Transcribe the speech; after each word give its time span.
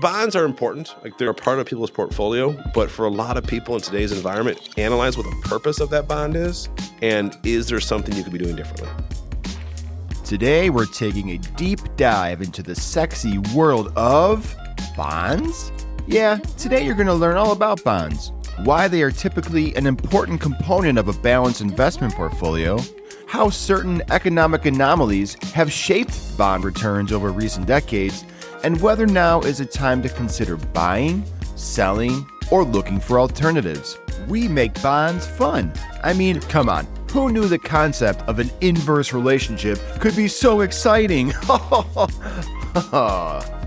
bonds 0.00 0.34
are 0.34 0.44
important. 0.44 0.94
Like 1.02 1.18
they're 1.18 1.30
a 1.30 1.34
part 1.34 1.58
of 1.58 1.66
people's 1.66 1.90
portfolio, 1.90 2.56
but 2.74 2.90
for 2.90 3.06
a 3.06 3.10
lot 3.10 3.36
of 3.36 3.46
people 3.46 3.74
in 3.74 3.80
today's 3.80 4.12
environment, 4.12 4.70
analyze 4.76 5.16
what 5.16 5.24
the 5.24 5.48
purpose 5.48 5.80
of 5.80 5.90
that 5.90 6.08
bond 6.08 6.36
is 6.36 6.68
and 7.02 7.36
is 7.44 7.68
there 7.68 7.80
something 7.80 8.14
you 8.14 8.22
could 8.22 8.32
be 8.32 8.38
doing 8.38 8.56
differently? 8.56 8.88
Today, 10.24 10.70
we're 10.70 10.86
taking 10.86 11.30
a 11.30 11.38
deep 11.38 11.78
dive 11.96 12.42
into 12.42 12.62
the 12.62 12.74
sexy 12.74 13.38
world 13.54 13.92
of 13.96 14.56
bonds. 14.96 15.70
Yeah, 16.08 16.36
today 16.58 16.84
you're 16.84 16.96
going 16.96 17.06
to 17.06 17.14
learn 17.14 17.36
all 17.36 17.52
about 17.52 17.84
bonds, 17.84 18.32
why 18.64 18.88
they 18.88 19.02
are 19.02 19.12
typically 19.12 19.74
an 19.76 19.86
important 19.86 20.40
component 20.40 20.98
of 20.98 21.06
a 21.06 21.12
balanced 21.12 21.60
investment 21.60 22.12
portfolio, 22.14 22.80
how 23.28 23.50
certain 23.50 24.02
economic 24.10 24.64
anomalies 24.66 25.36
have 25.52 25.70
shaped 25.70 26.36
bond 26.36 26.64
returns 26.64 27.12
over 27.12 27.30
recent 27.30 27.66
decades, 27.66 28.24
and 28.66 28.78
whether 28.80 29.06
now 29.06 29.40
is 29.42 29.60
a 29.60 29.64
time 29.64 30.02
to 30.02 30.08
consider 30.08 30.56
buying, 30.56 31.24
selling, 31.54 32.26
or 32.50 32.64
looking 32.64 32.98
for 32.98 33.20
alternatives. 33.20 33.96
We 34.26 34.48
make 34.48 34.82
bonds 34.82 35.24
fun. 35.24 35.72
I 36.02 36.12
mean, 36.14 36.40
come 36.40 36.68
on. 36.68 36.88
Who 37.12 37.30
knew 37.30 37.46
the 37.46 37.60
concept 37.60 38.22
of 38.22 38.40
an 38.40 38.50
inverse 38.62 39.12
relationship 39.12 39.78
could 40.00 40.16
be 40.16 40.26
so 40.26 40.62
exciting? 40.62 41.30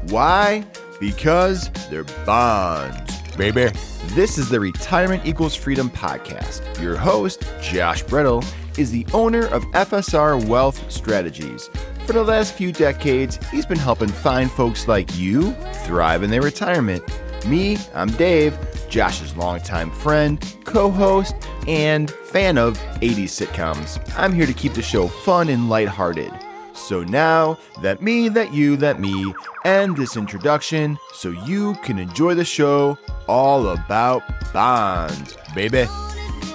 Why? 0.10 0.66
Because 1.00 1.70
they're 1.90 2.04
bonds, 2.26 3.22
baby. 3.38 3.70
This 4.08 4.38
is 4.38 4.50
the 4.50 4.60
Retirement 4.60 5.26
Equals 5.26 5.56
Freedom 5.56 5.90
podcast. 5.90 6.62
Your 6.82 6.98
host, 6.98 7.46
Josh 7.62 8.04
Bretl, 8.04 8.46
is 8.78 8.92
the 8.92 9.08
owner 9.14 9.48
of 9.48 9.64
FSR 9.68 10.46
Wealth 10.46 10.92
Strategies. 10.92 11.70
For 12.10 12.14
the 12.14 12.24
last 12.24 12.56
few 12.56 12.72
decades, 12.72 13.38
he's 13.52 13.68
been 13.68 13.78
helping 13.78 14.10
fine 14.10 14.50
folks 14.50 14.88
like 14.88 15.16
you 15.16 15.52
thrive 15.86 16.24
in 16.24 16.32
their 16.32 16.42
retirement. 16.42 17.04
Me, 17.46 17.78
I'm 17.94 18.10
Dave, 18.14 18.58
Josh's 18.90 19.38
longtime 19.38 19.92
friend, 19.92 20.44
co 20.64 20.90
host, 20.90 21.36
and 21.68 22.10
fan 22.10 22.58
of 22.58 22.80
80s 23.02 23.26
sitcoms. 23.26 24.02
I'm 24.18 24.34
here 24.34 24.48
to 24.48 24.54
keep 24.54 24.74
the 24.74 24.82
show 24.82 25.08
fun 25.08 25.50
and 25.50 25.70
lighthearted. 25.70 26.34
So 26.74 27.04
now 27.04 27.60
that 27.84 28.02
me, 28.02 28.28
that 28.30 28.56
you, 28.56 28.76
that 28.78 29.00
me, 29.00 29.32
end 29.64 29.96
this 29.96 30.18
introduction 30.18 30.98
so 31.14 31.30
you 31.30 31.76
can 31.84 32.00
enjoy 32.00 32.34
the 32.34 32.44
show 32.44 32.98
all 33.28 33.68
about 33.68 34.24
bonds, 34.52 35.38
baby. 35.54 35.86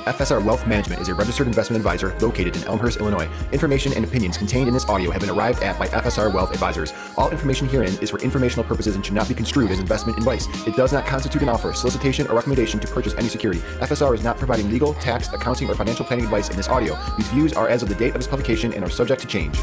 FSR 0.04 0.44
Wealth 0.44 0.66
Management 0.66 1.00
is 1.00 1.08
a 1.08 1.14
registered 1.14 1.46
investment 1.46 1.78
advisor 1.78 2.14
located 2.20 2.56
in 2.56 2.64
Elmhurst, 2.64 3.00
Illinois. 3.00 3.26
Information 3.52 3.90
and 3.94 4.04
opinions 4.04 4.36
contained 4.36 4.68
in 4.68 4.74
this 4.74 4.86
audio 4.86 5.10
have 5.10 5.22
been 5.22 5.30
arrived 5.30 5.62
at 5.62 5.78
by 5.78 5.86
FSR 5.88 6.32
Wealth 6.32 6.52
Advisors. 6.52 6.92
All 7.16 7.30
information 7.30 7.66
herein 7.66 7.96
is 8.02 8.10
for 8.10 8.18
informational 8.20 8.64
purposes 8.64 8.96
and 8.96 9.04
should 9.04 9.14
not 9.14 9.28
be 9.28 9.34
construed 9.34 9.70
as 9.70 9.80
investment 9.80 10.18
advice. 10.18 10.46
It 10.66 10.76
does 10.76 10.92
not 10.92 11.06
constitute 11.06 11.40
an 11.40 11.48
offer, 11.48 11.72
solicitation, 11.72 12.26
or 12.26 12.34
recommendation 12.34 12.80
to 12.80 12.88
purchase 12.88 13.14
any 13.14 13.28
security. 13.28 13.60
FSR 13.80 14.14
is 14.14 14.22
not 14.22 14.36
providing 14.36 14.70
legal, 14.70 14.92
tax, 14.94 15.32
accounting, 15.32 15.70
or 15.70 15.74
financial 15.74 16.04
planning 16.04 16.26
advice 16.26 16.50
in 16.50 16.56
this 16.56 16.68
audio. 16.68 16.98
These 17.16 17.28
views 17.28 17.52
are 17.54 17.70
as 17.70 17.82
of 17.82 17.88
the 17.88 17.94
date 17.94 18.10
of 18.10 18.16
this 18.16 18.26
publication 18.26 18.74
and 18.74 18.84
are 18.84 18.90
subject 18.90 19.22
to 19.22 19.26
change. 19.26 19.58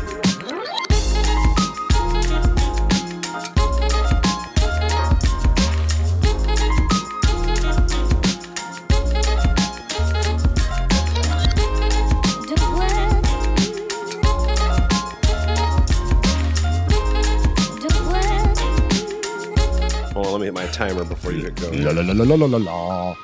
Timer 20.71 21.03
before 21.03 21.31
you 21.31 21.43
hit 21.43 21.55
go. 21.55 21.69
La 21.69 21.91
la 21.91 22.01
la 22.01 22.13
la 22.13 22.35
la 22.35 22.45
la 22.45 22.57
la. 22.57 23.15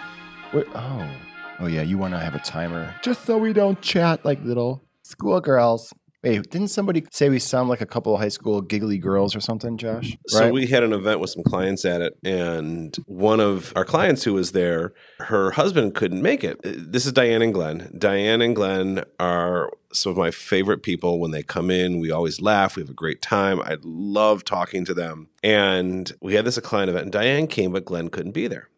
Wait, 0.53 0.65
oh, 0.75 1.09
oh 1.59 1.67
yeah. 1.67 1.81
You 1.81 1.97
want 1.97 2.13
to 2.13 2.19
have 2.19 2.35
a 2.35 2.39
timer 2.39 2.93
just 3.01 3.25
so 3.25 3.37
we 3.37 3.53
don't 3.53 3.81
chat 3.81 4.23
like 4.25 4.43
little 4.43 4.83
schoolgirls. 5.03 5.93
Wait, 6.27 6.49
didn't 6.49 6.67
somebody 6.67 7.05
say 7.11 7.29
we 7.29 7.39
sound 7.39 7.69
like 7.69 7.81
a 7.81 7.85
couple 7.85 8.13
of 8.13 8.19
high 8.19 8.27
school 8.27 8.61
giggly 8.61 8.97
girls 8.97 9.35
or 9.35 9.39
something, 9.39 9.77
Josh? 9.77 10.17
So 10.27 10.51
we 10.51 10.67
had 10.67 10.83
an 10.83 10.93
event 10.93 11.19
with 11.19 11.29
some 11.29 11.43
clients 11.43 11.85
at 11.85 12.01
it, 12.01 12.17
and 12.23 12.95
one 13.05 13.39
of 13.39 13.71
our 13.75 13.85
clients 13.85 14.23
who 14.23 14.33
was 14.33 14.51
there, 14.51 14.93
her 15.19 15.51
husband 15.51 15.95
couldn't 15.95 16.21
make 16.21 16.43
it. 16.43 16.59
Uh, 16.65 16.73
This 16.77 17.05
is 17.05 17.13
Diane 17.13 17.41
and 17.41 17.53
Glenn. 17.53 17.93
Diane 17.97 18.41
and 18.41 18.55
Glenn 18.55 19.03
are 19.19 19.71
some 19.93 20.11
of 20.11 20.17
my 20.17 20.31
favorite 20.31 20.83
people. 20.83 21.19
When 21.19 21.31
they 21.31 21.43
come 21.43 21.71
in, 21.71 21.99
we 21.99 22.11
always 22.11 22.41
laugh. 22.41 22.75
We 22.75 22.81
have 22.81 22.89
a 22.89 22.93
great 22.93 23.21
time. 23.21 23.61
I 23.61 23.77
love 23.81 24.43
talking 24.43 24.83
to 24.85 24.93
them. 24.93 25.29
And 25.43 26.11
we 26.21 26.33
had 26.33 26.45
this 26.45 26.57
a 26.57 26.61
client 26.61 26.89
event, 26.89 27.03
and 27.03 27.11
Diane 27.13 27.47
came, 27.47 27.71
but 27.71 27.85
Glenn 27.85 28.09
couldn't 28.09 28.33
be 28.33 28.47
there. 28.47 28.69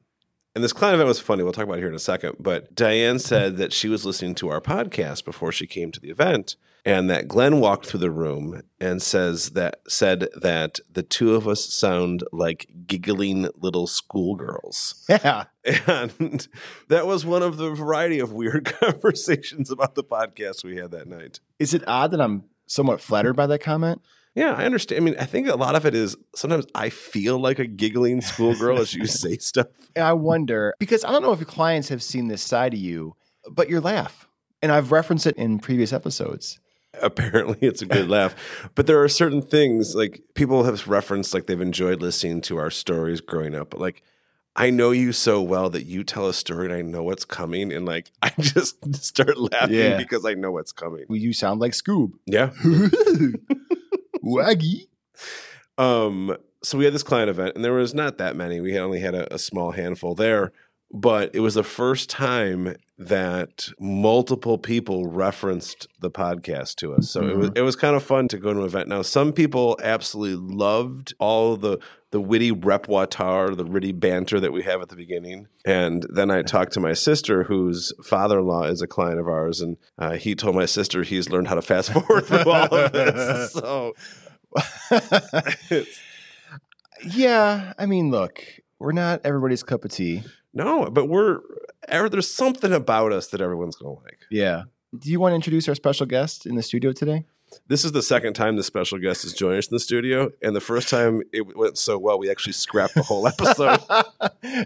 And 0.56 0.64
this 0.64 0.74
client 0.74 0.96
event 0.96 1.08
was 1.08 1.20
funny. 1.20 1.44
We'll 1.44 1.54
talk 1.54 1.66
about 1.66 1.78
it 1.78 1.82
here 1.82 1.90
in 1.90 1.96
a 1.96 2.00
second. 2.00 2.36
But 2.40 2.76
Diane 2.76 3.20
said 3.20 3.58
that 3.58 3.72
she 3.72 3.88
was 3.88 4.06
listening 4.06 4.36
to 4.36 4.50
our 4.50 4.60
podcast 4.60 5.24
before 5.24 5.52
she 5.52 5.68
came 5.68 5.92
to 5.92 6.00
the 6.00 6.10
event, 6.10 6.56
and 6.86 7.10
that 7.10 7.28
Glenn 7.28 7.60
walked 7.60 7.86
through 7.86 8.00
the 8.00 8.12
room 8.12 8.62
and 8.80 9.02
says 9.02 9.52
that 9.52 9.82
said 9.88 10.28
that 10.36 10.80
the 10.92 11.04
two 11.04 11.36
of 11.36 11.48
us 11.48 11.66
sound 11.74 12.24
like 12.32 12.68
giggling 12.88 13.50
little 13.58 13.88
schoolgirls. 13.88 15.06
yeah. 15.10 15.46
And 15.88 16.48
that 16.88 17.06
was 17.06 17.26
one 17.26 17.44
of 17.44 17.58
the 17.58 17.72
variety 17.72 18.20
of 18.20 18.32
weird 18.32 18.66
conversations 18.80 19.70
about 19.70 19.96
the 19.96 20.04
podcast 20.04 20.64
we 20.64 20.78
had 20.78 20.92
that 20.92 21.08
night. 21.08 21.40
Is 21.60 21.74
it 21.74 21.84
odd 21.88 22.12
that 22.12 22.22
I'm 22.22 22.46
somewhat 22.66 23.02
flattered 23.02 23.34
by 23.36 23.48
that 23.48 23.62
comment? 23.62 24.02
Yeah, 24.36 24.54
I 24.54 24.66
understand. 24.66 25.02
I 25.02 25.04
mean, 25.04 25.16
I 25.20 25.26
think 25.26 25.48
a 25.48 25.56
lot 25.56 25.76
of 25.76 25.86
it 25.86 25.94
is 25.94 26.16
sometimes 26.36 26.66
I 26.74 26.90
feel 26.90 27.40
like 27.40 27.60
a 27.60 27.68
giggling 27.68 28.22
schoolgirl 28.22 28.80
as 28.80 28.94
you 28.94 29.06
say 29.06 29.38
stuff. 29.40 29.68
I 29.96 30.14
wonder 30.14 30.74
because 30.80 31.04
I 31.04 31.12
don't 31.12 31.22
know 31.24 31.34
if 31.34 31.40
your 31.40 31.46
clients 31.48 31.90
have 31.90 32.02
seen 32.02 32.28
this 32.28 32.42
side 32.42 32.74
of 32.74 32.80
you, 32.80 33.16
but 33.52 33.70
your 33.70 33.82
laugh, 33.82 34.28
and 34.62 34.72
I've 34.72 34.92
referenced 34.92 35.26
it 35.26 35.36
in 35.36 35.60
previous 35.60 35.92
episodes. 35.92 36.60
apparently 37.02 37.58
it's 37.62 37.82
a 37.82 37.86
good 37.86 38.10
laugh 38.10 38.36
but 38.76 38.88
there 38.88 39.02
are 39.02 39.08
certain 39.10 39.42
things 39.42 39.96
like 39.96 40.22
people 40.34 40.64
have 40.64 40.88
referenced 40.88 41.34
like 41.34 41.46
they've 41.46 41.62
enjoyed 41.62 42.02
listening 42.02 42.42
to 42.42 42.58
our 42.58 42.72
stories 42.72 43.22
growing 43.22 43.54
up 43.56 43.70
but 43.70 43.80
like 43.80 44.02
i 44.56 44.70
know 44.72 44.90
you 44.92 45.12
so 45.14 45.42
well 45.42 45.70
that 45.70 45.84
you 45.86 46.04
tell 46.04 46.28
a 46.28 46.34
story 46.34 46.66
and 46.66 46.74
i 46.74 46.82
know 46.82 47.04
what's 47.04 47.26
coming 47.26 47.72
and 47.72 47.86
like 47.86 48.12
i 48.24 48.32
just 48.40 48.76
start 48.96 49.38
laughing 49.38 49.76
Yeah. 49.76 49.98
because 49.98 50.26
i 50.26 50.34
know 50.34 50.52
what's 50.52 50.72
coming 50.72 51.06
Well, 51.08 51.18
you 51.20 51.32
sound 51.32 51.60
like 51.62 51.74
Scoob. 51.74 52.14
yeah 52.26 52.50
Waggy. 54.24 54.88
um 55.78 56.36
so 56.62 56.78
we 56.78 56.86
had 56.86 56.94
this 56.94 57.04
client 57.04 57.30
event 57.30 57.56
and 57.56 57.64
there 57.64 57.72
was 57.74 57.94
not 57.94 58.18
that 58.18 58.36
many 58.36 58.60
we 58.60 58.74
had 58.74 58.82
only 58.82 59.00
had 59.00 59.16
a, 59.16 59.34
a 59.34 59.40
small 59.40 59.72
handful 59.72 60.14
there 60.16 60.52
but 60.92 61.34
it 61.34 61.40
was 61.40 61.54
the 61.54 61.64
first 61.64 62.10
time 62.10 62.76
that 62.98 63.70
multiple 63.80 64.58
people 64.58 65.06
referenced 65.06 65.88
the 66.02 66.12
podcast 66.12 66.76
to 66.76 66.94
us. 66.94 67.10
So 67.10 67.22
it 67.22 67.38
was 67.38 67.52
it 67.56 67.62
was 67.62 67.76
kind 67.76 67.96
of 67.96 68.04
fun 68.04 68.28
to 68.30 68.38
go 68.38 68.54
to 68.54 68.60
an 68.60 68.66
event. 68.66 68.90
Now, 68.90 69.02
some 69.04 69.32
people 69.32 69.78
absolutely 69.82 70.56
loved 70.56 71.14
all 71.20 71.56
the 71.56 71.80
the 72.12 72.20
witty 72.20 72.52
repertoire, 72.52 73.54
the 73.54 73.66
witty 73.66 73.92
banter 73.92 74.40
that 74.40 74.52
we 74.52 74.64
have 74.64 74.82
at 74.82 74.90
the 74.90 74.96
beginning. 74.96 75.48
And 75.64 76.08
then 76.10 76.32
I 76.32 76.42
talked 76.42 76.74
to 76.74 76.80
my 76.80 76.94
sister, 76.94 77.44
whose 77.44 77.94
father-in-law 78.04 78.64
is 78.64 78.82
a 78.82 78.88
client 78.88 79.20
of 79.20 79.28
ours, 79.28 79.62
and 79.62 79.78
uh, 79.98 80.14
he 80.14 80.34
told 80.34 80.56
my 80.56 80.66
sister 80.66 81.04
he's 81.04 81.30
learned 81.30 81.50
how 81.50 81.56
to 81.56 81.62
fast 81.62 81.94
forward 81.94 82.26
through 82.26 82.52
all 82.52 82.74
of 82.74 82.92
this. 82.92 83.54
So 83.60 83.94
Yeah, 87.06 87.74
I 87.78 87.86
mean, 87.86 88.12
look, 88.12 88.44
we're 88.80 88.92
not 88.92 89.22
everybody's 89.24 89.64
cup 89.64 89.86
of 89.86 89.92
tea. 89.92 90.24
No, 90.54 90.90
but 90.90 91.06
we're 91.06 91.40
er, 91.94 92.10
there's 92.10 92.34
something 92.34 92.74
about 92.74 93.12
us 93.12 93.28
that 93.28 93.42
everyone's 93.42 93.76
gonna 93.76 93.94
like. 93.94 94.20
Yeah. 94.30 94.64
Do 94.98 95.12
you 95.12 95.20
want 95.20 95.32
to 95.32 95.36
introduce 95.36 95.68
our 95.70 95.76
special 95.76 96.06
guest 96.06 96.46
in 96.46 96.56
the 96.56 96.64
studio 96.64 96.92
today? 96.92 97.26
This 97.68 97.86
is 97.86 97.92
the 97.92 98.02
second 98.02 98.34
time 98.34 98.56
the 98.56 98.64
special 98.64 99.00
guest 99.00 99.24
has 99.24 99.34
joined 99.34 99.58
us 99.58 99.68
in 99.68 99.76
the 99.76 99.80
studio, 99.80 100.32
and 100.42 100.56
the 100.56 100.62
first 100.62 100.90
time 100.90 101.22
it 101.32 101.56
went 101.56 101.78
so 101.78 101.98
well, 101.98 102.20
we 102.20 102.30
actually 102.30 102.54
scrapped 102.54 102.96
the 102.96 103.04
whole 103.04 103.28
episode. 103.28 103.80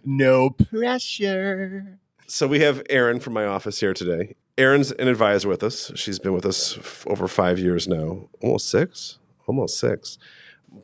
no 0.06 0.50
pressure. 0.50 2.00
so 2.28 2.48
we 2.48 2.60
have 2.60 2.81
Erin 2.90 3.19
from 3.19 3.34
my 3.34 3.46
office 3.46 3.80
here 3.80 3.94
today. 3.94 4.36
Erin's 4.58 4.92
an 4.92 5.08
advisor 5.08 5.50
with 5.50 5.63
us. 5.63 5.92
She's 5.96 6.19
been 6.19 6.34
with 6.34 6.46
us 6.46 6.78
f- 6.78 7.08
over 7.08 7.28
five 7.28 7.58
years 7.58 7.88
now, 7.88 8.30
almost 8.42 8.69
six, 8.69 9.18
almost 9.48 9.80
six. 9.80 10.18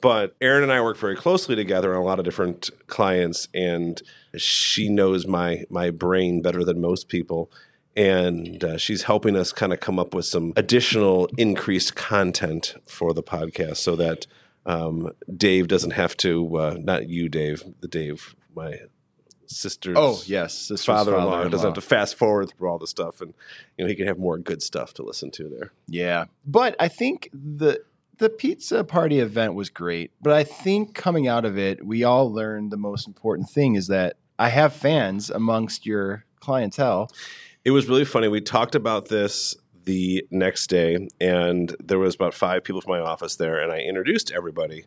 But 0.01 0.35
Erin 0.39 0.63
and 0.63 0.71
I 0.71 0.81
work 0.81 0.97
very 0.97 1.15
closely 1.15 1.55
together 1.55 1.95
on 1.95 2.01
a 2.01 2.05
lot 2.05 2.19
of 2.19 2.25
different 2.25 2.69
clients, 2.87 3.47
and 3.53 4.01
she 4.37 4.87
knows 4.89 5.25
my 5.25 5.65
my 5.69 5.89
brain 5.89 6.41
better 6.41 6.63
than 6.63 6.79
most 6.79 7.07
people. 7.09 7.51
And 7.95 8.63
uh, 8.63 8.77
she's 8.77 9.03
helping 9.03 9.35
us 9.35 9.51
kind 9.51 9.73
of 9.73 9.79
come 9.79 9.99
up 9.99 10.13
with 10.13 10.25
some 10.25 10.53
additional 10.55 11.27
increased 11.37 11.95
content 11.95 12.75
for 12.87 13.13
the 13.13 13.23
podcast, 13.23 13.77
so 13.77 13.95
that 13.95 14.27
um, 14.65 15.11
Dave 15.35 15.67
doesn't 15.67 15.91
have 15.91 16.15
to. 16.17 16.55
Uh, 16.57 16.77
not 16.79 17.09
you, 17.09 17.27
Dave. 17.27 17.63
The 17.81 17.87
Dave, 17.87 18.35
my 18.55 18.81
sister's 19.47 19.95
Oh, 19.97 20.21
yes. 20.27 20.53
sister's 20.53 20.85
father-in-law 20.85 21.23
doesn't 21.23 21.33
father-in-law. 21.51 21.65
have 21.65 21.73
to 21.73 21.81
fast 21.81 22.15
forward 22.15 22.51
through 22.51 22.69
all 22.69 22.77
the 22.77 22.85
stuff 22.85 23.19
and 23.19 23.33
you 23.77 23.83
know 23.83 23.89
he 23.89 23.95
can 23.95 24.05
have 24.05 24.19
more 24.19 24.37
good 24.37 24.61
stuff 24.61 24.93
to 24.93 25.01
listen 25.01 25.31
to 25.31 25.49
there 25.49 25.71
Yeah. 25.87 26.25
But 26.45 26.75
I 26.79 26.87
think 26.87 27.29
the 27.33 27.81
the 28.19 28.29
pizza 28.29 28.83
party 28.83 29.19
event 29.19 29.55
was 29.55 29.69
great, 29.69 30.11
but 30.21 30.33
I 30.33 30.43
think 30.43 30.93
coming 30.93 31.27
out 31.27 31.45
of 31.45 31.57
it, 31.57 31.85
we 31.85 32.03
all 32.03 32.31
learned 32.31 32.71
the 32.71 32.77
most 32.77 33.07
important 33.07 33.49
thing 33.49 33.75
is 33.75 33.87
that 33.87 34.17
I 34.37 34.49
have 34.49 34.73
fans 34.73 35.29
amongst 35.29 35.85
your 35.85 36.25
clientele. 36.39 37.09
It 37.65 37.71
was 37.71 37.87
really 37.87 38.05
funny. 38.05 38.27
We 38.27 38.41
talked 38.41 38.75
about 38.75 39.07
this 39.07 39.55
the 39.85 40.25
next 40.31 40.67
day, 40.67 41.07
and 41.19 41.75
there 41.83 41.99
was 41.99 42.15
about 42.15 42.33
five 42.33 42.63
people 42.63 42.81
from 42.81 42.91
my 42.91 42.99
office 42.99 43.37
there, 43.37 43.59
and 43.59 43.71
I 43.71 43.79
introduced 43.79 44.31
everybody, 44.31 44.85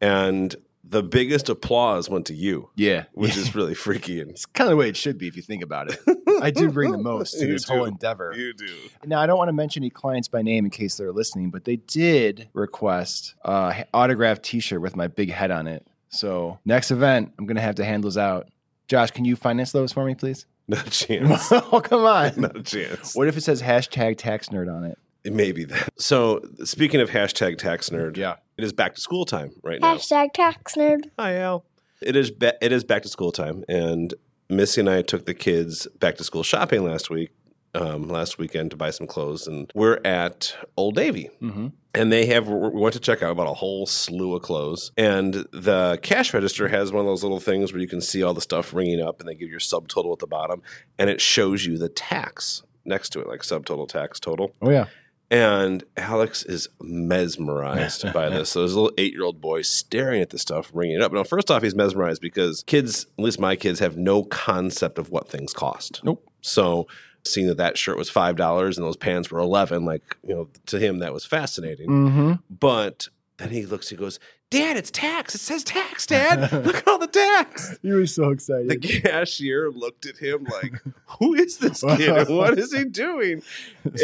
and 0.00 0.56
the 0.84 1.02
biggest 1.02 1.48
applause 1.48 2.10
went 2.10 2.26
to 2.26 2.34
you, 2.34 2.70
Yeah, 2.74 3.04
which 3.12 3.36
is 3.36 3.54
really 3.54 3.74
freaky. 3.74 4.20
And 4.20 4.30
it's 4.30 4.46
kind 4.46 4.66
of 4.68 4.72
the 4.72 4.76
way 4.76 4.88
it 4.88 4.96
should 4.96 5.16
be 5.18 5.28
if 5.28 5.36
you 5.36 5.42
think 5.42 5.62
about 5.62 5.90
it. 5.92 5.98
I 6.42 6.50
do 6.50 6.70
bring 6.70 6.90
the 6.90 6.98
most 6.98 7.38
to 7.38 7.46
this 7.52 7.64
whole 7.68 7.84
endeavor. 7.84 8.32
you 8.36 8.52
do. 8.52 8.74
Now, 9.04 9.20
I 9.20 9.26
don't 9.26 9.38
want 9.38 9.48
to 9.48 9.52
mention 9.52 9.82
any 9.82 9.90
clients 9.90 10.26
by 10.28 10.42
name 10.42 10.64
in 10.64 10.70
case 10.70 10.96
they're 10.96 11.12
listening, 11.12 11.50
but 11.50 11.64
they 11.64 11.76
did 11.76 12.48
request 12.52 13.34
a 13.44 13.84
autographed 13.94 14.42
T-shirt 14.42 14.80
with 14.80 14.96
my 14.96 15.06
big 15.06 15.30
head 15.30 15.50
on 15.50 15.66
it. 15.68 15.86
So 16.08 16.58
next 16.64 16.90
event, 16.90 17.32
I'm 17.38 17.46
gonna 17.46 17.60
have 17.60 17.76
to 17.76 17.84
hand 17.84 18.02
those 18.04 18.18
out. 18.18 18.48
Josh, 18.88 19.12
can 19.12 19.24
you 19.24 19.36
finance 19.36 19.72
those 19.72 19.92
for 19.92 20.04
me, 20.04 20.14
please? 20.14 20.46
Not 20.68 20.86
a 20.86 20.90
chance. 20.90 21.50
oh, 21.52 21.80
come 21.82 22.04
on. 22.04 22.32
Not 22.40 22.56
a 22.56 22.62
chance. 22.62 23.14
What 23.16 23.28
if 23.28 23.36
it 23.36 23.40
says 23.42 23.62
hashtag 23.62 24.18
tax 24.18 24.48
nerd 24.48 24.72
on 24.74 24.84
it? 24.84 24.98
It 25.24 25.32
may 25.32 25.52
be 25.52 25.64
that. 25.64 25.88
So, 25.96 26.42
speaking 26.64 27.00
of 27.00 27.10
hashtag 27.10 27.56
tax 27.58 27.90
nerd, 27.90 28.16
Yeah. 28.16 28.36
It 28.58 28.64
is 28.64 28.72
back 28.72 28.94
to 28.94 29.00
school 29.00 29.24
time 29.24 29.52
right 29.62 29.80
now. 29.80 29.96
Hashtag 29.96 30.32
tax 30.34 30.74
nerd. 30.74 31.10
Hi, 31.18 31.36
Al. 31.38 31.64
It 32.00 32.16
is 32.16 32.30
ba- 32.30 32.56
it 32.60 32.72
is 32.72 32.84
back 32.84 33.02
to 33.02 33.08
school 33.08 33.32
time, 33.32 33.64
and 33.68 34.12
Missy 34.48 34.80
and 34.80 34.90
I 34.90 35.02
took 35.02 35.24
the 35.26 35.34
kids 35.34 35.86
back 35.98 36.16
to 36.16 36.24
school 36.24 36.42
shopping 36.42 36.84
last 36.84 37.10
week, 37.10 37.30
um, 37.74 38.08
last 38.08 38.38
weekend 38.38 38.70
to 38.72 38.76
buy 38.76 38.90
some 38.90 39.06
clothes, 39.06 39.46
and 39.46 39.70
we're 39.74 40.00
at 40.04 40.54
Old 40.76 40.96
Navy, 40.96 41.30
Mm-hmm. 41.40 41.68
and 41.94 42.12
they 42.12 42.26
have 42.26 42.48
we 42.48 42.68
went 42.70 42.92
to 42.94 43.00
check 43.00 43.22
out 43.22 43.30
about 43.30 43.46
a 43.46 43.54
whole 43.54 43.86
slew 43.86 44.34
of 44.34 44.42
clothes, 44.42 44.90
and 44.96 45.34
the 45.52 45.98
cash 46.02 46.34
register 46.34 46.68
has 46.68 46.90
one 46.92 47.00
of 47.00 47.06
those 47.06 47.22
little 47.22 47.40
things 47.40 47.72
where 47.72 47.80
you 47.80 47.88
can 47.88 48.00
see 48.00 48.22
all 48.22 48.34
the 48.34 48.40
stuff 48.40 48.74
ringing 48.74 49.00
up, 49.00 49.20
and 49.20 49.28
they 49.28 49.34
give 49.36 49.48
your 49.48 49.60
subtotal 49.60 50.12
at 50.12 50.18
the 50.18 50.26
bottom, 50.26 50.60
and 50.98 51.08
it 51.08 51.20
shows 51.20 51.64
you 51.64 51.78
the 51.78 51.88
tax 51.88 52.62
next 52.84 53.10
to 53.10 53.20
it, 53.20 53.28
like 53.28 53.42
subtotal 53.42 53.88
tax 53.88 54.18
total. 54.18 54.52
Oh 54.60 54.70
yeah. 54.70 54.86
And 55.32 55.82
Alex 55.96 56.42
is 56.42 56.68
mesmerized 56.82 58.12
by 58.12 58.28
this. 58.28 58.50
So 58.50 58.58
there's 58.60 58.74
a 58.74 58.80
little 58.80 58.94
eight 58.98 59.14
year 59.14 59.24
old 59.24 59.40
boy 59.40 59.62
staring 59.62 60.20
at 60.20 60.28
this 60.28 60.42
stuff, 60.42 60.70
ringing 60.74 60.96
it 60.96 61.02
up. 61.02 61.10
Now, 61.10 61.24
first 61.24 61.50
off, 61.50 61.62
he's 61.62 61.74
mesmerized 61.74 62.20
because 62.20 62.62
kids, 62.64 63.06
at 63.18 63.24
least 63.24 63.40
my 63.40 63.56
kids, 63.56 63.80
have 63.80 63.96
no 63.96 64.24
concept 64.24 64.98
of 64.98 65.08
what 65.08 65.26
things 65.26 65.54
cost. 65.54 66.02
Nope. 66.04 66.22
So 66.42 66.86
seeing 67.24 67.46
that 67.46 67.56
that 67.56 67.78
shirt 67.78 67.96
was 67.96 68.10
five 68.10 68.36
dollars 68.36 68.76
and 68.76 68.86
those 68.86 68.98
pants 68.98 69.30
were 69.30 69.38
eleven, 69.38 69.86
like 69.86 70.02
you 70.22 70.34
know, 70.34 70.48
to 70.66 70.78
him 70.78 70.98
that 70.98 71.14
was 71.14 71.24
fascinating. 71.24 71.88
Mm-hmm. 71.88 72.32
But 72.50 73.08
then 73.38 73.48
he 73.48 73.64
looks, 73.64 73.88
he 73.88 73.96
goes, 73.96 74.20
"Dad, 74.52 74.76
it's 74.76 74.90
tax. 74.90 75.34
It 75.34 75.38
says 75.40 75.64
tax, 75.64 76.06
Dad. 76.06 76.52
Look 76.64 76.76
at 76.76 76.86
all 76.88 76.98
the 76.98 77.06
tax." 77.08 77.76
You 77.82 77.94
were 77.94 78.06
so 78.06 78.30
excited. 78.30 78.68
The 78.68 78.76
cashier 79.00 79.70
looked 79.70 80.06
at 80.06 80.18
him 80.18 80.44
like, 80.44 80.74
"Who 81.18 81.34
is 81.34 81.58
this 81.58 81.82
kid? 81.82 82.28
What 82.28 82.58
is 82.58 82.72
he 82.72 82.84
doing?" 82.84 83.42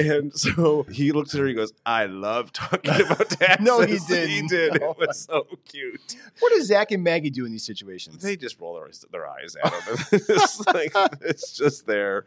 And 0.01 0.33
so 0.37 0.83
he 0.85 1.13
looked 1.13 1.33
at 1.35 1.39
her. 1.39 1.45
And 1.47 1.51
he 1.51 1.55
goes, 1.55 1.73
"I 1.87 2.07
love 2.07 2.53
talking 2.53 3.01
about 3.01 3.31
taxes." 3.31 3.65
No, 3.65 3.81
he 3.81 3.93
He 3.93 3.99
didn't. 4.09 4.31
He 4.31 4.43
did. 4.49 4.81
No. 4.81 4.91
It 4.99 4.99
was 5.09 5.21
so 5.21 5.47
cute. 5.67 6.17
what 6.41 6.53
does 6.53 6.67
Zach 6.67 6.91
and 6.91 7.05
Maggie 7.05 7.31
do 7.31 7.45
in 7.47 7.53
these 7.53 7.65
situations? 7.65 8.23
They 8.23 8.37
just 8.37 8.61
roll 8.61 8.75
their, 8.75 8.89
their 9.13 9.27
eyes 9.29 9.55
at 9.63 9.73
him. 9.73 9.97
it's 10.13 10.67
like 10.67 10.93
it's 11.21 11.53
just 11.57 11.87
there, 11.87 12.25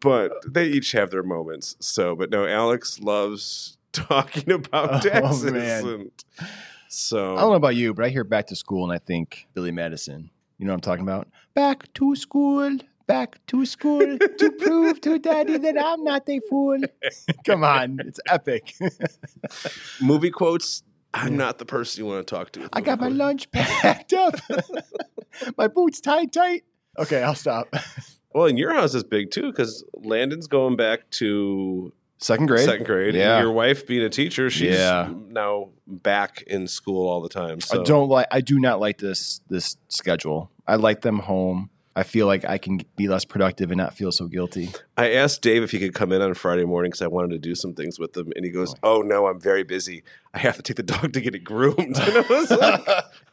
but 0.00 0.32
they 0.46 0.66
each 0.66 0.92
have 0.92 1.10
their 1.10 1.22
moments. 1.24 1.76
So, 1.80 2.14
but 2.14 2.30
no, 2.30 2.46
Alex 2.46 3.00
loves 3.00 3.76
talking 3.92 4.50
about 4.52 5.04
Oh, 5.04 5.08
taxes. 5.08 5.44
man. 5.52 5.84
And 5.86 6.10
so 6.94 7.36
I 7.36 7.40
don't 7.40 7.50
know 7.50 7.56
about 7.56 7.76
you, 7.76 7.94
but 7.94 8.04
I 8.04 8.08
hear 8.08 8.24
back 8.24 8.46
to 8.48 8.56
school 8.56 8.84
and 8.84 8.92
I 8.92 8.98
think 8.98 9.46
Billy 9.54 9.72
Madison. 9.72 10.30
You 10.58 10.66
know 10.66 10.72
what 10.72 10.76
I'm 10.76 10.80
talking 10.80 11.02
about? 11.02 11.28
Back 11.54 11.92
to 11.94 12.14
school, 12.14 12.78
back 13.06 13.44
to 13.48 13.66
school 13.66 14.18
to 14.18 14.50
prove 14.58 15.00
to 15.02 15.18
daddy 15.18 15.58
that 15.58 15.76
I'm 15.78 16.04
not 16.04 16.28
a 16.28 16.40
fool. 16.48 16.78
Come 17.44 17.64
on, 17.64 17.98
it's 18.00 18.20
epic. 18.28 18.74
movie 20.00 20.30
quotes. 20.30 20.82
I'm 21.12 21.36
not 21.36 21.58
the 21.58 21.64
person 21.64 22.04
you 22.04 22.10
want 22.10 22.26
to 22.26 22.34
talk 22.34 22.50
to. 22.52 22.68
I 22.72 22.80
got 22.80 22.98
my 23.00 23.08
lunch 23.08 23.50
packed 23.52 24.12
up, 24.12 24.34
my 25.56 25.68
boots 25.68 26.00
tied 26.00 26.32
tight. 26.32 26.64
Okay, 26.98 27.22
I'll 27.22 27.36
stop. 27.36 27.72
Well, 28.34 28.46
and 28.46 28.58
your 28.58 28.74
house 28.74 28.94
is 28.94 29.04
big 29.04 29.30
too 29.30 29.50
because 29.52 29.84
Landon's 29.94 30.48
going 30.48 30.76
back 30.76 31.08
to 31.12 31.92
Second 32.24 32.46
grade. 32.46 32.64
second 32.64 32.86
grade. 32.86 33.14
Yeah. 33.14 33.36
And 33.36 33.44
your 33.44 33.52
wife 33.52 33.86
being 33.86 34.02
a 34.02 34.08
teacher, 34.08 34.48
she's 34.48 34.76
Yeah. 34.78 35.10
now 35.28 35.68
back 35.86 36.42
in 36.46 36.66
school 36.66 37.06
all 37.06 37.20
the 37.20 37.28
time. 37.28 37.60
So 37.60 37.80
I 37.80 37.84
don't 37.84 38.08
like. 38.08 38.26
I 38.30 38.40
do 38.40 38.58
not 38.58 38.80
like 38.80 38.96
this 38.96 39.40
this 39.50 39.76
schedule. 39.88 40.50
I 40.66 40.76
like 40.76 41.02
them 41.02 41.18
home. 41.18 41.68
I 41.96 42.02
feel 42.02 42.26
like 42.26 42.44
I 42.44 42.56
can 42.58 42.80
be 42.96 43.06
less 43.08 43.24
productive 43.26 43.70
and 43.70 43.78
not 43.78 43.94
feel 43.94 44.10
so 44.10 44.26
guilty. 44.26 44.70
I 44.96 45.12
asked 45.12 45.42
Dave 45.42 45.62
if 45.62 45.70
he 45.70 45.78
could 45.78 45.94
come 45.94 46.10
in 46.12 46.22
on 46.22 46.34
Friday 46.34 46.64
morning 46.64 46.90
because 46.90 47.02
I 47.02 47.06
wanted 47.06 47.30
to 47.32 47.38
do 47.38 47.54
some 47.54 47.74
things 47.74 47.98
with 48.00 48.16
him, 48.16 48.32
and 48.34 48.44
he 48.44 48.50
goes, 48.50 48.74
"Oh 48.82 49.02
no, 49.02 49.26
I'm 49.26 49.38
very 49.40 49.62
busy. 49.62 50.02
I 50.32 50.38
have 50.38 50.56
to 50.56 50.62
take 50.62 50.76
the 50.76 50.82
dog 50.82 51.12
to 51.12 51.20
get 51.20 51.34
it 51.34 51.44
groomed." 51.44 51.76
And 51.98 51.98
I 51.98 52.20
was 52.28 52.50
like, 52.50 52.88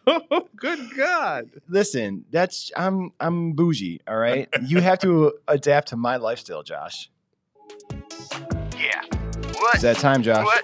"Oh, 0.06 0.48
good 0.58 0.80
God!" 0.98 1.50
Listen, 1.70 2.26
that's 2.30 2.72
I'm 2.76 3.12
I'm 3.20 3.54
bougie. 3.54 4.02
All 4.08 4.18
right, 4.18 4.48
you 4.64 4.82
have 4.82 5.00
to 5.00 5.34
adapt 5.48 5.88
to 5.88 5.96
my 5.96 6.18
lifestyle, 6.18 6.62
Josh. 6.62 7.10
Yeah. 9.62 9.66
What? 9.66 9.74
It's 9.76 9.84
that 9.84 9.98
time, 9.98 10.24
Josh. 10.24 10.46
What? 10.46 10.64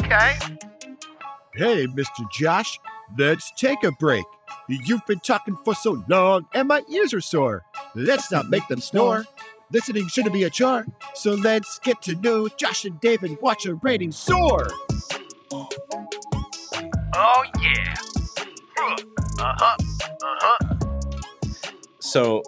Okay. 0.00 0.36
Hey, 1.54 1.86
Mr. 1.86 2.30
Josh, 2.32 2.78
let's 3.18 3.52
take 3.56 3.84
a 3.84 3.92
break. 3.92 4.24
You've 4.68 5.06
been 5.06 5.20
talking 5.20 5.56
for 5.64 5.74
so 5.74 6.04
long, 6.08 6.46
and 6.54 6.68
my 6.68 6.82
ears 6.90 7.14
are 7.14 7.20
sore. 7.20 7.64
Let's 7.94 8.30
not 8.30 8.50
make 8.50 8.66
them 8.68 8.80
snore. 8.80 9.24
Listening 9.72 10.08
shouldn't 10.08 10.34
be 10.34 10.44
a 10.44 10.50
chore. 10.50 10.86
So 11.14 11.34
let's 11.34 11.78
get 11.78 12.02
to 12.02 12.14
know 12.16 12.48
Josh 12.48 12.84
and 12.84 13.00
Dave 13.00 13.22
and 13.22 13.38
watch 13.40 13.66
a 13.66 13.74
rating 13.74 14.12
soar. 14.12 14.68
Oh 17.16 17.44
yeah. 17.60 17.94
Uh 19.38 19.54
huh. 19.58 19.76
Uh 20.22 20.36
huh. 20.40 20.58
So, 22.00 22.42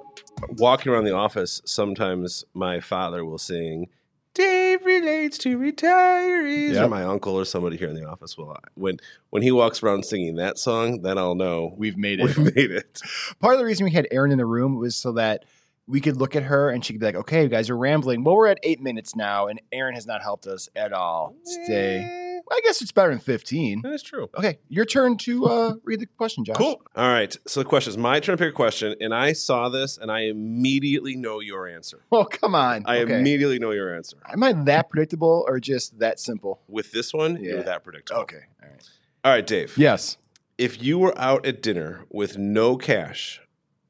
walking 0.58 0.92
around 0.92 1.04
the 1.04 1.14
office, 1.14 1.62
sometimes 1.64 2.44
my 2.54 2.80
father 2.80 3.24
will 3.24 3.38
sing, 3.38 3.88
Dave 4.36 4.84
relates 4.84 5.38
to 5.38 5.56
retirees. 5.58 6.80
Or 6.80 6.88
my 6.88 7.02
uncle 7.04 7.34
or 7.34 7.44
somebody 7.44 7.76
here 7.76 7.88
in 7.88 7.94
the 7.94 8.06
office 8.08 8.36
will. 8.36 8.50
Uh, 8.50 8.56
when, 8.74 8.98
when 9.30 9.42
he 9.42 9.50
walks 9.50 9.82
around 9.82 10.04
singing 10.04 10.36
that 10.36 10.58
song, 10.58 11.00
then 11.02 11.16
I'll 11.18 11.34
know 11.34 11.74
We've 11.76 11.96
made 11.96 12.20
it. 12.20 12.24
we've 12.36 12.48
it. 12.48 12.54
made 12.56 12.70
it. 12.70 13.00
Part 13.40 13.54
of 13.54 13.58
the 13.58 13.64
reason 13.64 13.84
we 13.84 13.92
had 13.92 14.06
Erin 14.10 14.30
in 14.30 14.38
the 14.38 14.46
room 14.46 14.76
was 14.76 14.94
so 14.94 15.12
that 15.12 15.44
we 15.86 16.00
could 16.00 16.16
look 16.16 16.36
at 16.36 16.42
her 16.42 16.68
and 16.70 16.84
she 16.84 16.92
could 16.92 17.00
be 17.00 17.06
like, 17.06 17.14
"Okay, 17.14 17.44
you 17.44 17.48
guys 17.48 17.70
are 17.70 17.76
rambling. 17.76 18.24
Well, 18.24 18.34
we're 18.34 18.48
at 18.48 18.58
eight 18.64 18.80
minutes 18.80 19.14
now, 19.14 19.46
and 19.46 19.60
Erin 19.72 19.94
has 19.94 20.06
not 20.06 20.20
helped 20.20 20.46
us 20.46 20.68
at 20.74 20.92
all. 20.92 21.34
Stay. 21.44 22.25
I 22.50 22.60
guess 22.64 22.80
it's 22.80 22.92
better 22.92 23.10
than 23.10 23.18
fifteen. 23.18 23.82
That 23.82 23.92
is 23.92 24.02
true. 24.02 24.28
Okay, 24.38 24.58
your 24.68 24.84
turn 24.84 25.16
to 25.18 25.46
uh, 25.46 25.74
read 25.84 26.00
the 26.00 26.06
question, 26.06 26.44
Josh. 26.44 26.56
Cool. 26.56 26.80
All 26.94 27.08
right. 27.08 27.36
So 27.46 27.60
the 27.60 27.64
question 27.68 27.90
is 27.90 27.96
my 27.98 28.20
turn 28.20 28.36
to 28.36 28.44
pick 28.44 28.52
a 28.52 28.56
question, 28.56 28.94
and 29.00 29.14
I 29.14 29.32
saw 29.32 29.68
this 29.68 29.98
and 29.98 30.10
I 30.10 30.20
immediately 30.22 31.16
know 31.16 31.40
your 31.40 31.66
answer. 31.66 32.02
Oh, 32.12 32.24
come 32.24 32.54
on. 32.54 32.84
I 32.86 32.98
okay. 33.00 33.18
immediately 33.18 33.58
know 33.58 33.72
your 33.72 33.94
answer. 33.94 34.16
Am 34.30 34.42
I 34.42 34.52
that 34.64 34.90
predictable 34.90 35.44
or 35.48 35.58
just 35.58 35.98
that 35.98 36.20
simple? 36.20 36.60
With 36.68 36.92
this 36.92 37.12
one, 37.12 37.36
Yeah. 37.42 37.54
you're 37.54 37.62
that 37.64 37.82
predictable. 37.82 38.20
Okay. 38.22 38.42
All 38.62 38.68
right. 38.70 38.90
All 39.24 39.32
right, 39.32 39.46
Dave. 39.46 39.76
Yes. 39.76 40.16
If 40.56 40.82
you 40.82 40.98
were 40.98 41.18
out 41.18 41.44
at 41.44 41.60
dinner 41.60 42.06
with 42.10 42.38
no 42.38 42.76
cash, 42.76 43.40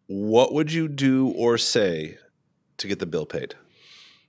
what 0.06 0.52
would 0.54 0.72
you 0.72 0.88
do 0.88 1.28
or 1.28 1.58
say 1.58 2.18
to 2.78 2.88
get 2.88 2.98
the 2.98 3.06
bill 3.06 3.26
paid? 3.26 3.54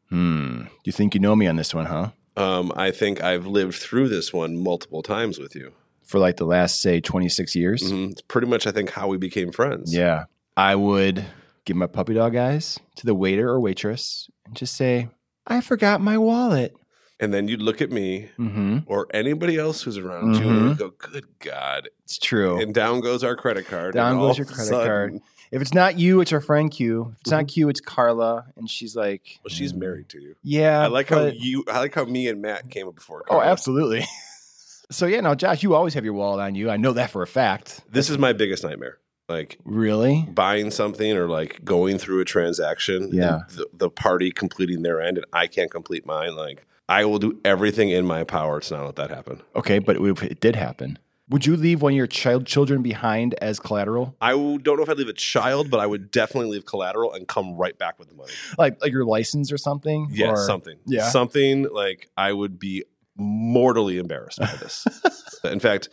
Hmm. 0.10 0.63
You 0.84 0.91
think 0.91 1.13
you 1.13 1.19
know 1.19 1.36
me 1.36 1.48
on 1.48 1.55
this 1.55 1.74
one, 1.74 1.86
huh? 1.86 2.12
Um, 2.38 2.72
I 2.75 2.91
think 2.91 3.22
I've 3.24 3.46
lived 3.48 3.75
through 3.75 4.10
this 4.10 4.32
one 4.32 4.58
multiple 4.58 5.01
times 5.01 5.39
with 5.39 5.56
you. 5.56 5.74
For 6.03 6.20
like 6.20 6.38
the 6.38 6.46
last, 6.46 6.82
say, 6.82 7.01
26 7.01 7.56
years? 7.56 7.84
Mhm. 7.91 8.12
It's 8.12 8.22
pretty 8.22 8.48
much, 8.48 8.65
I 8.67 8.72
think, 8.72 8.91
how 8.91 9.08
we 9.08 9.17
became 9.17 9.51
friends. 9.51 9.94
Yeah. 9.94 10.25
I 10.56 10.75
would 10.75 11.25
give 11.65 11.75
my 11.75 11.88
puppy 11.88 12.13
dog 12.13 12.36
eyes 12.36 12.79
to 12.96 13.06
the 13.06 13.13
waiter 13.15 13.50
or 13.50 13.60
waitress 13.60 14.29
and 14.46 14.56
just 14.56 14.75
say, 14.77 15.10
I 15.46 15.60
forgot 15.62 16.00
my 16.00 16.17
wallet. 16.17 16.74
And 17.20 17.34
then 17.34 17.48
you'd 17.48 17.62
look 17.62 17.82
at 17.82 17.91
me 17.91 18.29
Mm-hmm. 18.39 18.79
or 18.86 19.08
anybody 19.13 19.58
else 19.58 19.82
who's 19.82 19.98
around 19.98 20.36
you 20.36 20.48
and 20.50 20.70
you'd 20.70 20.77
go, 20.77 20.91
good 20.98 21.25
God. 21.39 21.89
It's 22.03 22.17
true. 22.20 22.62
And 22.62 22.74
down 22.74 23.01
goes 23.01 23.24
our 23.24 23.36
credit 23.36 23.67
card. 23.67 23.96
Down 23.96 24.17
goes 24.20 24.38
your 24.38 24.46
credit 24.46 24.65
sudden- 24.67 24.88
card. 24.88 25.20
If 25.51 25.62
it's 25.62 25.74
not 25.74 25.98
you, 25.98 26.22
it's 26.22 26.34
our 26.34 26.42
friend 26.42 26.70
Q. 26.72 27.13
If 27.13 27.22
it's 27.22 27.32
not 27.32 27.42
mm-hmm. 27.42 27.48
Q, 27.48 27.70
it's 27.70 27.80
Carla. 27.80 28.46
And 28.56 28.70
she's 28.70 28.96
like, 28.96 29.39
Well, 29.44 29.50
she's 29.50 29.74
mm. 29.74 29.77
married 29.77 30.10
to 30.10 30.22
you. 30.22 30.36
Yeah. 30.44 30.84
I 30.84 30.88
like 30.88 31.10
how 31.10 31.18
but- 31.18 31.39
you. 31.39 31.63
I 31.72 31.80
like 31.80 31.96
how 31.96 32.06
me 32.06 32.27
and 32.27 32.42
Matt 32.42 32.70
came 32.70 32.88
up 32.88 32.96
before. 32.96 33.24
Oh, 33.27 33.36
Carla. 33.36 33.46
absolutely. 33.46 34.06
so, 34.92 35.06
yeah, 35.06 35.22
now, 35.22 35.36
Josh, 35.36 35.63
you 35.63 35.74
always 35.74 35.94
have 35.94 36.04
your 36.04 36.13
wallet 36.13 36.42
on 36.42 36.56
you. 36.56 36.70
I 36.70 36.77
know 36.77 36.94
that 36.94 37.12
for 37.12 37.22
a 37.22 37.27
fact. 37.27 37.82
This 37.89 38.10
is 38.10 38.18
my 38.18 38.34
biggest 38.34 38.63
nightmare. 38.63 39.00
Like 39.30 39.58
Really? 39.66 40.25
buying 40.30 40.72
something 40.72 41.18
or 41.18 41.27
like 41.27 41.63
going 41.66 41.98
through 41.98 42.22
a 42.22 42.25
transaction. 42.25 43.10
Yeah. 43.12 43.42
and 43.50 43.50
The, 43.50 43.68
the 43.74 43.89
party 43.89 44.32
completing 44.32 44.84
their 44.84 45.01
end, 45.01 45.18
and 45.18 45.25
I 45.34 45.48
can't 45.48 45.70
complete 45.70 46.06
mine. 46.06 46.36
Like 46.36 46.66
I 46.88 47.04
will 47.06 47.20
do 47.20 47.39
everything 47.44 47.89
in 47.89 48.06
my 48.06 48.24
power 48.24 48.62
to 48.62 48.74
not 48.74 48.86
let 48.86 48.96
that 48.96 49.10
happen. 49.10 49.42
Okay, 49.56 49.80
but 49.80 49.98
if 49.98 50.24
it 50.24 50.39
did 50.39 50.56
happen, 50.56 50.98
would 51.29 51.46
you 51.46 51.57
leave 51.57 51.81
one 51.81 51.93
of 51.93 51.98
your 51.98 52.07
child 52.07 52.46
children 52.46 52.81
behind 52.81 53.36
as 53.41 53.60
collateral? 53.60 54.15
I 54.22 54.31
don't 54.31 54.65
know 54.65 54.81
if 54.84 54.89
I'd 54.89 54.98
leave 54.98 55.10
a 55.10 55.13
child, 55.13 55.69
but 55.69 55.79
I 55.79 55.86
would 55.86 56.10
definitely 56.12 56.51
leave 56.51 56.65
collateral 56.65 57.13
and 57.13 57.27
come 57.27 57.55
right 57.57 57.77
back 57.77 58.00
with 58.00 58.07
the 58.07 58.15
money. 58.15 58.31
Like 58.57 58.81
like 58.81 58.91
your 58.91 59.05
license 59.05 59.51
or 59.51 59.57
something? 59.57 60.07
Yeah, 60.12 60.29
Or- 60.29 60.38
something. 60.46 60.77
yeah. 60.86 61.10
Something 61.10 61.67
like 61.72 62.10
I 62.15 62.31
would 62.34 62.57
be 62.60 62.84
mortally 63.15 63.98
embarrassed 63.98 64.39
by 64.39 64.53
this. 64.60 64.86
In 65.43 65.60
fact, 65.60 65.89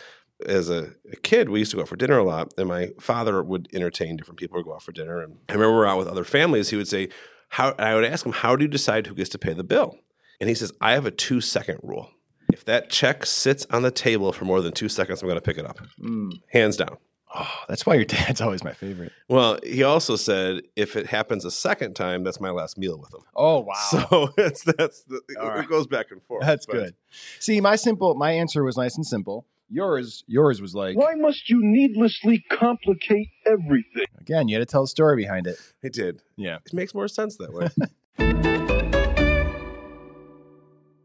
as 0.46 0.68
a, 0.68 0.90
a 1.10 1.16
kid, 1.16 1.48
we 1.48 1.60
used 1.60 1.70
to 1.70 1.76
go 1.76 1.82
out 1.82 1.88
for 1.88 1.96
dinner 1.96 2.18
a 2.18 2.24
lot, 2.24 2.52
and 2.58 2.68
my 2.68 2.90
father 3.00 3.42
would 3.42 3.68
entertain 3.72 4.16
different 4.16 4.38
people 4.38 4.58
who 4.58 4.64
go 4.64 4.74
out 4.74 4.82
for 4.82 4.92
dinner. 4.92 5.20
And 5.22 5.38
I 5.48 5.52
remember 5.52 5.72
we 5.72 5.78
were 5.78 5.86
out 5.86 5.98
with 5.98 6.08
other 6.08 6.24
families. 6.24 6.70
He 6.70 6.76
would 6.76 6.88
say, 6.88 7.08
"How?" 7.50 7.70
and 7.72 7.80
I 7.80 7.94
would 7.94 8.04
ask 8.04 8.26
him, 8.26 8.32
"How 8.32 8.56
do 8.56 8.64
you 8.64 8.68
decide 8.68 9.06
who 9.06 9.14
gets 9.14 9.30
to 9.30 9.38
pay 9.38 9.52
the 9.54 9.64
bill?" 9.64 9.96
And 10.40 10.48
he 10.48 10.54
says, 10.54 10.72
"I 10.80 10.92
have 10.92 11.06
a 11.06 11.10
two 11.10 11.40
second 11.40 11.78
rule. 11.82 12.10
If 12.54 12.64
that 12.66 12.88
check 12.88 13.26
sits 13.26 13.66
on 13.70 13.82
the 13.82 13.90
table 13.90 14.32
for 14.32 14.44
more 14.44 14.60
than 14.62 14.72
two 14.72 14.88
seconds, 14.88 15.20
I'm 15.22 15.28
going 15.28 15.36
to 15.36 15.42
pick 15.42 15.58
it 15.58 15.66
up, 15.66 15.78
hmm. 16.00 16.30
hands 16.52 16.76
down." 16.76 16.98
Oh, 17.36 17.50
that's 17.68 17.84
why 17.84 17.94
your 17.96 18.04
dad's 18.04 18.40
always 18.46 18.62
my 18.62 18.72
favorite. 18.72 19.10
Well, 19.28 19.58
he 19.64 19.82
also 19.82 20.14
said, 20.14 20.62
"If 20.76 20.94
it 20.94 21.06
happens 21.08 21.44
a 21.44 21.50
second 21.50 21.94
time, 21.94 22.22
that's 22.22 22.40
my 22.40 22.50
last 22.50 22.78
meal 22.78 22.96
with 22.96 23.12
him." 23.12 23.22
Oh 23.34 23.58
wow. 23.60 23.74
So 23.90 24.32
it's 24.38 24.62
that's 24.62 25.02
the, 25.02 25.20
All 25.40 25.48
it 25.48 25.50
right. 25.50 25.68
goes 25.68 25.88
back 25.88 26.12
and 26.12 26.22
forth. 26.22 26.44
that's 26.46 26.64
But- 26.64 26.72
good. 26.74 26.94
See, 27.40 27.60
my 27.60 27.74
simple 27.74 28.14
my 28.14 28.30
answer 28.30 28.62
was 28.62 28.76
nice 28.76 28.94
and 28.96 29.04
simple. 29.04 29.46
Yours 29.68 30.22
yours 30.28 30.62
was 30.62 30.74
like 30.76 30.96
Why 30.96 31.14
must 31.16 31.50
you 31.50 31.58
needlessly 31.60 32.44
complicate 32.52 33.30
everything? 33.46 34.06
again, 34.20 34.46
you 34.46 34.54
had 34.56 34.60
to 34.68 34.70
tell 34.70 34.84
a 34.84 34.86
story 34.86 35.16
behind 35.16 35.48
it. 35.48 35.56
It 35.82 35.92
did. 35.92 36.22
Yeah. 36.36 36.58
It 36.64 36.72
makes 36.72 36.94
more 36.94 37.08
sense 37.08 37.36
that 37.38 37.52
way. 37.52 38.90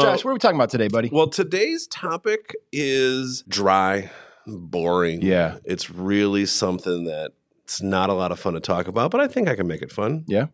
Josh, 0.02 0.20
oh. 0.22 0.28
what 0.28 0.32
are 0.32 0.34
we 0.34 0.40
talking 0.40 0.56
about 0.56 0.70
today, 0.70 0.88
buddy? 0.88 1.10
well, 1.12 1.28
today's 1.28 1.86
topic 1.88 2.56
is 2.72 3.44
dry, 3.48 4.10
boring. 4.48 5.22
Yeah. 5.22 5.58
It's 5.66 5.90
really 5.90 6.46
something 6.46 7.04
that 7.06 7.34
it's 7.66 7.82
not 7.82 8.10
a 8.10 8.14
lot 8.14 8.32
of 8.32 8.40
fun 8.40 8.54
to 8.54 8.62
talk 8.62 8.88
about, 8.88 9.12
but 9.12 9.20
I 9.20 9.28
think 9.28 9.50
I 9.50 9.56
can 9.56 9.68
make 9.68 9.82
it 9.82 9.92
fun. 9.92 10.24
Yeah. 10.28 10.48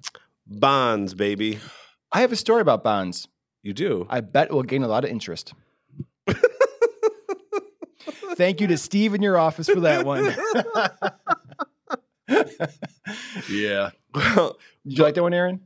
Bonds, 0.48 1.14
baby. 1.14 1.60
I 2.12 2.22
have 2.22 2.32
a 2.32 2.36
story 2.36 2.62
about 2.62 2.84
bonds. 2.84 3.28
You 3.62 3.74
do. 3.74 4.08
I 4.10 4.22
bet 4.22 4.48
it 4.48 4.54
will 4.54 4.64
gain 4.64 4.82
a 4.84 4.88
lot 4.88 5.04
of 5.06 5.12
interest. 5.12 5.54
Thank 8.36 8.62
you 8.62 8.68
to 8.68 8.78
Steve 8.78 9.14
in 9.14 9.22
your 9.22 9.38
office 9.38 9.70
for 9.70 9.80
that 9.82 10.06
one. 10.06 10.34
yeah. 13.50 13.92
Well, 14.16 14.58
Did 14.88 14.98
you 14.98 15.04
like 15.04 15.16
that 15.16 15.24
one, 15.24 15.34
Erin? 15.34 15.60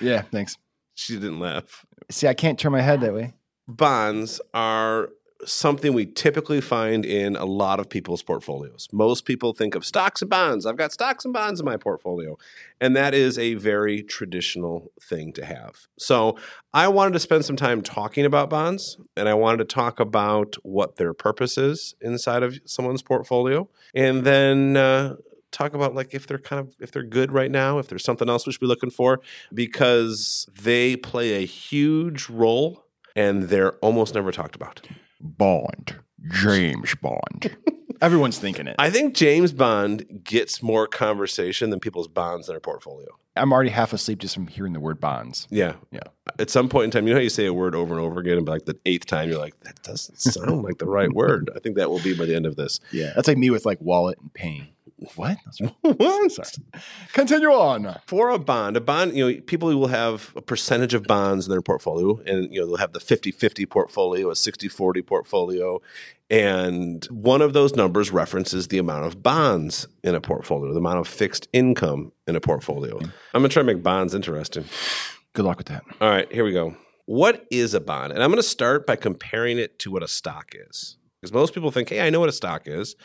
Yeah, 0.00 0.22
thanks. 0.22 0.56
she 0.94 1.14
didn't 1.14 1.40
laugh. 1.40 1.84
See, 2.12 2.28
I 2.28 2.34
can't 2.34 2.58
turn 2.58 2.72
my 2.72 2.82
head 2.82 3.00
that 3.00 3.14
way. 3.14 3.34
bonds 3.66 4.40
are 4.52 5.08
something 5.44 5.92
we 5.92 6.06
typically 6.06 6.60
find 6.60 7.04
in 7.04 7.34
a 7.34 7.44
lot 7.44 7.80
of 7.80 7.88
people's 7.88 8.22
portfolios. 8.22 8.88
Most 8.92 9.24
people 9.24 9.52
think 9.52 9.74
of 9.74 9.84
stocks 9.84 10.22
and 10.22 10.30
bonds. 10.30 10.66
I've 10.66 10.76
got 10.76 10.92
stocks 10.92 11.24
and 11.24 11.34
bonds 11.34 11.58
in 11.58 11.66
my 11.66 11.76
portfolio. 11.76 12.36
And 12.80 12.94
that 12.94 13.12
is 13.12 13.38
a 13.38 13.54
very 13.54 14.02
traditional 14.02 14.92
thing 15.00 15.32
to 15.32 15.44
have. 15.44 15.88
So 15.98 16.36
I 16.72 16.86
wanted 16.88 17.14
to 17.14 17.18
spend 17.18 17.44
some 17.44 17.56
time 17.56 17.82
talking 17.82 18.24
about 18.24 18.50
bonds 18.50 18.98
and 19.16 19.28
I 19.28 19.34
wanted 19.34 19.58
to 19.58 19.64
talk 19.64 19.98
about 19.98 20.54
what 20.62 20.96
their 20.96 21.12
purpose 21.12 21.58
is 21.58 21.94
inside 22.00 22.44
of 22.44 22.60
someone's 22.64 23.02
portfolio. 23.02 23.68
And 23.94 24.22
then, 24.22 24.76
uh, 24.76 25.16
talk 25.52 25.74
about 25.74 25.94
like 25.94 26.14
if 26.14 26.26
they're 26.26 26.38
kind 26.38 26.60
of 26.60 26.74
if 26.80 26.90
they're 26.90 27.02
good 27.02 27.30
right 27.30 27.50
now 27.50 27.78
if 27.78 27.88
there's 27.88 28.04
something 28.04 28.28
else 28.28 28.46
we 28.46 28.52
should 28.52 28.60
be 28.60 28.66
looking 28.66 28.90
for 28.90 29.20
because 29.54 30.48
they 30.60 30.96
play 30.96 31.34
a 31.42 31.46
huge 31.46 32.28
role 32.28 32.84
and 33.14 33.44
they're 33.44 33.74
almost 33.76 34.14
never 34.14 34.32
talked 34.32 34.56
about. 34.56 34.80
Bond. 35.20 35.96
James 36.30 36.94
Bond. 36.96 37.56
Everyone's 38.00 38.38
thinking 38.38 38.66
it. 38.66 38.74
I 38.78 38.90
think 38.90 39.14
James 39.14 39.52
Bond 39.52 40.22
gets 40.24 40.60
more 40.60 40.88
conversation 40.88 41.70
than 41.70 41.78
people's 41.78 42.08
bonds 42.08 42.48
in 42.48 42.52
their 42.52 42.60
portfolio. 42.60 43.06
I'm 43.36 43.52
already 43.52 43.70
half 43.70 43.92
asleep 43.92 44.18
just 44.18 44.34
from 44.34 44.48
hearing 44.48 44.72
the 44.72 44.80
word 44.80 45.00
bonds. 45.00 45.46
Yeah. 45.50 45.74
Yeah. 45.92 46.00
At 46.38 46.50
some 46.50 46.68
point 46.68 46.86
in 46.86 46.90
time, 46.90 47.06
you 47.06 47.14
know 47.14 47.20
how 47.20 47.22
you 47.22 47.30
say 47.30 47.46
a 47.46 47.54
word 47.54 47.74
over 47.74 47.94
and 47.94 48.02
over 48.02 48.20
again, 48.20 48.38
and 48.38 48.44
by 48.44 48.54
like 48.54 48.64
the 48.64 48.78
eighth 48.84 49.06
time, 49.06 49.30
you're 49.30 49.38
like, 49.38 49.58
that 49.60 49.82
doesn't 49.82 50.18
sound 50.18 50.62
like 50.62 50.78
the 50.78 50.86
right 50.86 51.12
word. 51.12 51.50
I 51.54 51.60
think 51.60 51.76
that 51.76 51.90
will 51.90 52.02
be 52.02 52.14
by 52.14 52.26
the 52.26 52.34
end 52.34 52.44
of 52.44 52.56
this. 52.56 52.80
Yeah. 52.90 53.12
That's 53.14 53.28
like 53.28 53.38
me 53.38 53.50
with 53.50 53.64
like 53.64 53.80
wallet 53.80 54.18
and 54.20 54.34
paying. 54.34 54.68
What? 55.16 55.38
what? 55.80 56.32
Sorry. 56.32 56.48
Continue 57.12 57.48
on. 57.48 57.96
For 58.06 58.30
a 58.30 58.38
bond, 58.38 58.76
a 58.76 58.80
bond, 58.80 59.16
you 59.16 59.30
know, 59.30 59.40
people 59.42 59.68
will 59.76 59.88
have 59.88 60.32
a 60.36 60.42
percentage 60.42 60.94
of 60.94 61.04
bonds 61.04 61.46
in 61.46 61.50
their 61.50 61.62
portfolio, 61.62 62.20
and 62.26 62.52
you 62.52 62.60
know, 62.60 62.66
they'll 62.66 62.76
have 62.76 62.92
the 62.92 63.00
50-50 63.00 63.68
portfolio, 63.68 64.30
a 64.30 64.34
60-40 64.34 65.06
portfolio, 65.06 65.80
and 66.30 67.04
one 67.06 67.42
of 67.42 67.52
those 67.52 67.76
numbers 67.76 68.10
references 68.10 68.68
the 68.68 68.78
amount 68.78 69.06
of 69.06 69.22
bonds 69.22 69.86
in 70.02 70.14
a 70.14 70.20
portfolio, 70.20 70.72
the 70.72 70.78
amount 70.78 70.98
of 70.98 71.08
fixed 71.08 71.48
income 71.52 72.12
in 72.26 72.36
a 72.36 72.40
portfolio. 72.40 72.98
Hmm. 72.98 73.04
I'm 73.34 73.42
gonna 73.42 73.48
try 73.48 73.62
to 73.62 73.66
make 73.66 73.82
bonds 73.82 74.14
interesting. 74.14 74.64
Good 75.34 75.44
luck 75.44 75.58
with 75.58 75.68
that. 75.68 75.82
All 76.00 76.10
right, 76.10 76.30
here 76.32 76.44
we 76.44 76.52
go. 76.52 76.76
What 77.06 77.46
is 77.50 77.74
a 77.74 77.80
bond? 77.80 78.12
And 78.12 78.22
I'm 78.22 78.30
going 78.30 78.38
to 78.38 78.48
start 78.48 78.86
by 78.86 78.96
comparing 78.96 79.58
it 79.58 79.78
to 79.80 79.90
what 79.90 80.02
a 80.02 80.08
stock 80.08 80.52
is. 80.54 80.96
Because 81.22 81.32
most 81.32 81.54
people 81.54 81.70
think, 81.70 81.88
hey, 81.88 82.00
I 82.00 82.10
know 82.10 82.18
what 82.18 82.28
a 82.28 82.32
stock 82.32 82.62
is. 82.66 82.96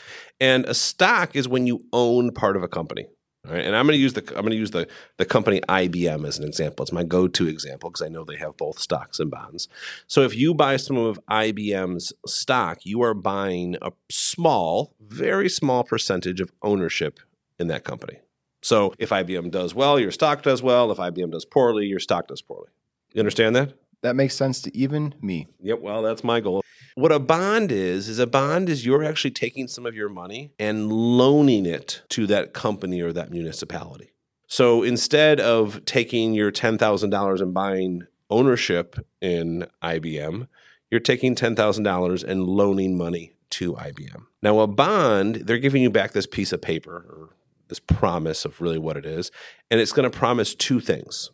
And 0.41 0.65
a 0.65 0.73
stock 0.73 1.35
is 1.35 1.47
when 1.47 1.67
you 1.67 1.85
own 1.93 2.31
part 2.31 2.57
of 2.57 2.63
a 2.63 2.67
company. 2.67 3.05
Right. 3.45 3.63
And 3.63 3.75
I'm 3.75 3.85
going 3.85 3.95
to 3.95 4.01
use 4.01 4.13
the 4.13 4.23
I'm 4.35 4.41
going 4.41 4.49
to 4.49 4.57
use 4.57 4.71
the 4.71 4.87
the 5.17 5.23
company 5.23 5.61
IBM 5.69 6.27
as 6.27 6.37
an 6.37 6.45
example. 6.45 6.83
It's 6.83 6.91
my 6.91 7.03
go-to 7.03 7.47
example 7.47 7.89
because 7.89 8.01
I 8.01 8.09
know 8.09 8.25
they 8.25 8.35
have 8.35 8.57
both 8.57 8.77
stocks 8.77 9.19
and 9.19 9.31
bonds. 9.31 9.69
So 10.05 10.23
if 10.23 10.35
you 10.35 10.53
buy 10.53 10.75
some 10.75 10.97
of 10.97 11.17
IBM's 11.29 12.11
stock, 12.25 12.79
you 12.83 13.01
are 13.03 13.13
buying 13.13 13.77
a 13.81 13.91
small, 14.11 14.95
very 14.99 15.47
small 15.47 15.85
percentage 15.85 16.41
of 16.41 16.51
ownership 16.61 17.21
in 17.57 17.67
that 17.67 17.85
company. 17.85 18.19
So 18.61 18.93
if 18.97 19.11
IBM 19.11 19.51
does 19.51 19.73
well, 19.73 19.97
your 19.97 20.11
stock 20.11 20.41
does 20.41 20.61
well. 20.61 20.91
If 20.91 20.97
IBM 20.97 21.31
does 21.31 21.45
poorly, 21.45 21.85
your 21.85 21.99
stock 21.99 22.27
does 22.27 22.41
poorly. 22.41 22.69
You 23.13 23.19
understand 23.19 23.55
that? 23.55 23.73
That 24.01 24.15
makes 24.17 24.35
sense 24.35 24.61
to 24.63 24.77
even 24.77 25.15
me. 25.21 25.47
Yep. 25.61 25.79
Well, 25.79 26.01
that's 26.01 26.23
my 26.23 26.41
goal. 26.41 26.63
What 26.97 27.11
a 27.11 27.19
bond 27.19 27.71
is, 27.71 28.09
is 28.09 28.17
a 28.17 28.25
bond 28.25 28.69
is 28.69 28.83
you're 28.83 29.03
actually 29.03 29.29
taking 29.29 29.67
some 29.67 29.85
of 29.85 29.93
your 29.93 30.09
money 30.09 30.51
and 30.57 30.91
loaning 30.91 31.67
it 31.67 32.01
to 32.09 32.25
that 32.25 32.53
company 32.55 33.01
or 33.01 33.13
that 33.13 33.29
municipality. 33.29 34.13
So 34.47 34.81
instead 34.81 35.39
of 35.39 35.85
taking 35.85 36.33
your 36.33 36.51
$10,000 36.51 37.39
and 37.39 37.53
buying 37.53 38.07
ownership 38.31 38.95
in 39.21 39.67
IBM, 39.83 40.47
you're 40.89 40.99
taking 40.99 41.35
$10,000 41.35 42.23
and 42.23 42.43
loaning 42.47 42.97
money 42.97 43.33
to 43.51 43.73
IBM. 43.73 44.23
Now, 44.41 44.61
a 44.61 44.65
bond, 44.65 45.43
they're 45.45 45.59
giving 45.59 45.83
you 45.83 45.91
back 45.91 46.13
this 46.13 46.25
piece 46.25 46.51
of 46.51 46.63
paper 46.63 46.95
or 46.95 47.35
this 47.67 47.79
promise 47.79 48.43
of 48.43 48.59
really 48.59 48.79
what 48.79 48.97
it 48.97 49.05
is, 49.05 49.29
and 49.69 49.79
it's 49.79 49.91
going 49.93 50.09
to 50.09 50.17
promise 50.17 50.55
two 50.55 50.79
things. 50.79 51.29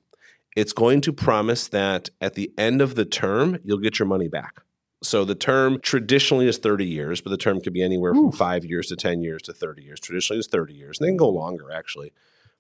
It's 0.58 0.74
going 0.74 1.00
to 1.00 1.14
promise 1.14 1.70
that 1.70 2.10
at 2.20 2.34
the 2.34 2.52
end 2.58 2.82
of 2.82 2.96
the 2.96 3.06
term, 3.06 3.60
you'll 3.64 3.78
get 3.78 3.98
your 3.98 4.10
money 4.10 4.28
back. 4.28 4.60
So 5.04 5.26
the 5.26 5.36
term 5.36 5.80
traditionally 5.82 6.48
is 6.48 6.58
30 6.58 6.86
years, 6.86 7.22
but 7.22 7.30
the 7.30 7.38
term 7.38 7.62
could 7.62 7.74
be 7.74 7.84
anywhere 7.84 8.14
from 8.14 8.32
five 8.32 8.66
years 8.66 8.88
to 8.88 8.96
10 8.96 9.22
years 9.22 9.42
to 9.44 9.54
30 9.54 9.84
years. 9.84 10.00
Traditionally 10.00 10.40
is 10.40 10.48
30 10.48 10.74
years. 10.74 11.00
And 11.00 11.06
they 11.06 11.10
can 11.10 11.18
go 11.18 11.30
longer, 11.30 11.72
actually. 11.72 12.14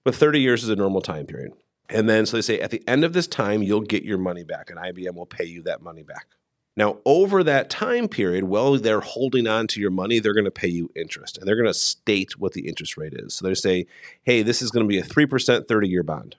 But 0.03 0.15
30 0.15 0.41
years 0.41 0.63
is 0.63 0.69
a 0.69 0.75
normal 0.75 1.01
time 1.01 1.25
period. 1.25 1.53
And 1.89 2.09
then, 2.09 2.25
so 2.25 2.37
they 2.37 2.41
say 2.41 2.59
at 2.59 2.71
the 2.71 2.83
end 2.87 3.03
of 3.03 3.13
this 3.13 3.27
time, 3.27 3.63
you'll 3.63 3.81
get 3.81 4.03
your 4.03 4.17
money 4.17 4.43
back, 4.43 4.69
and 4.69 4.79
IBM 4.79 5.15
will 5.15 5.25
pay 5.25 5.45
you 5.45 5.61
that 5.63 5.81
money 5.81 6.03
back. 6.03 6.27
Now, 6.75 6.97
over 7.05 7.43
that 7.43 7.69
time 7.69 8.07
period, 8.07 8.45
while 8.45 8.77
they're 8.77 8.99
holding 8.99 9.45
on 9.45 9.67
to 9.67 9.79
your 9.79 9.91
money, 9.91 10.19
they're 10.19 10.33
going 10.33 10.45
to 10.45 10.51
pay 10.51 10.67
you 10.67 10.89
interest 10.95 11.37
and 11.37 11.47
they're 11.47 11.55
going 11.55 11.67
to 11.67 11.73
state 11.73 12.39
what 12.39 12.53
the 12.53 12.67
interest 12.67 12.97
rate 12.97 13.13
is. 13.13 13.35
So 13.35 13.45
they 13.45 13.53
say, 13.53 13.85
hey, 14.23 14.41
this 14.41 14.61
is 14.61 14.71
going 14.71 14.83
to 14.83 14.87
be 14.87 14.97
a 14.97 15.03
3% 15.03 15.67
30 15.67 15.87
year 15.87 16.01
bond, 16.01 16.35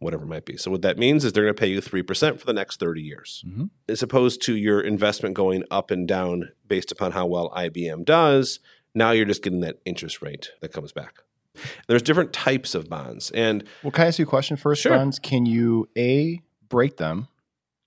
whatever 0.00 0.24
it 0.24 0.28
might 0.28 0.44
be. 0.44 0.56
So 0.56 0.70
what 0.70 0.82
that 0.82 0.96
means 0.98 1.24
is 1.24 1.32
they're 1.32 1.42
going 1.44 1.54
to 1.54 1.60
pay 1.60 1.68
you 1.68 1.80
3% 1.80 2.38
for 2.38 2.46
the 2.46 2.52
next 2.52 2.78
30 2.78 3.02
years, 3.02 3.44
Mhm. 3.46 3.70
as 3.88 4.02
opposed 4.02 4.40
to 4.42 4.56
your 4.56 4.80
investment 4.80 5.34
going 5.34 5.64
up 5.70 5.90
and 5.90 6.06
down 6.06 6.50
based 6.66 6.92
upon 6.92 7.12
how 7.12 7.26
well 7.26 7.50
IBM 7.54 8.04
does. 8.04 8.60
Now 8.94 9.10
you're 9.10 9.24
just 9.26 9.42
getting 9.42 9.60
that 9.60 9.78
interest 9.84 10.22
rate 10.22 10.50
that 10.60 10.72
comes 10.72 10.92
back. 10.92 11.22
There's 11.88 12.02
different 12.02 12.32
types 12.32 12.74
of 12.76 12.88
bonds. 12.88 13.30
And 13.32 13.64
Well, 13.82 13.90
can 13.90 14.04
I 14.04 14.06
ask 14.08 14.18
you 14.20 14.24
a 14.24 14.28
question 14.28 14.56
first, 14.56 14.82
Sure. 14.82 14.92
Bonds? 14.96 15.18
Can 15.18 15.44
you 15.46 15.88
A, 15.98 16.40
break 16.68 16.96
them? 16.98 17.26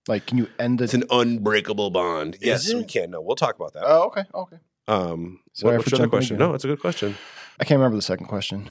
Like, 0.07 0.25
can 0.25 0.37
you 0.37 0.47
end 0.59 0.79
the. 0.79 0.83
it's 0.85 0.93
an 0.93 1.03
unbreakable 1.09 1.91
bond. 1.91 2.35
yes, 2.41 2.67
it? 2.69 2.75
we 2.75 2.83
can. 2.83 3.11
No, 3.11 3.21
we'll 3.21 3.35
talk 3.37 3.55
about 3.55 3.73
that. 3.73 3.83
oh, 3.85 4.07
okay. 4.07 4.23
Okay. 4.33 4.57
Um, 4.87 5.39
Sorry 5.53 5.77
what, 5.77 5.83
for 5.85 5.91
what's 5.91 5.91
your 5.91 5.95
other 5.95 6.03
jumping 6.03 6.09
question? 6.09 6.37
No, 6.37 6.53
it's 6.53 6.65
a 6.65 6.67
good 6.67 6.81
question. 6.81 7.15
I 7.59 7.63
can't 7.63 7.77
remember 7.77 7.95
the 7.95 8.01
second 8.01 8.25
question. 8.25 8.69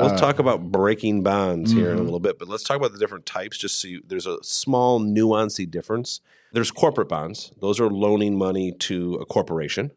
Well, 0.00 0.10
let's 0.10 0.22
Uh, 0.22 0.26
talk 0.26 0.38
about 0.38 0.70
breaking 0.72 1.22
bonds 1.22 1.72
here 1.72 1.90
in 1.90 1.96
a 1.96 2.00
mhm. 2.00 2.04
little 2.04 2.20
bit, 2.20 2.38
but 2.38 2.48
let's 2.48 2.62
talk 2.64 2.76
about 2.76 2.92
the 2.92 2.98
different 2.98 3.26
types. 3.26 3.58
Just 3.58 3.80
so 3.80 3.88
you, 3.88 4.02
there's 4.06 4.26
a 4.26 4.38
small 4.42 5.00
nuancy 5.00 5.70
difference. 5.70 6.20
There's 6.52 6.70
corporate 6.70 7.08
bonds; 7.08 7.52
those 7.60 7.78
are 7.80 7.88
loaning 7.90 8.36
money 8.36 8.72
to 8.72 9.14
a 9.14 9.26
corporation. 9.26 9.92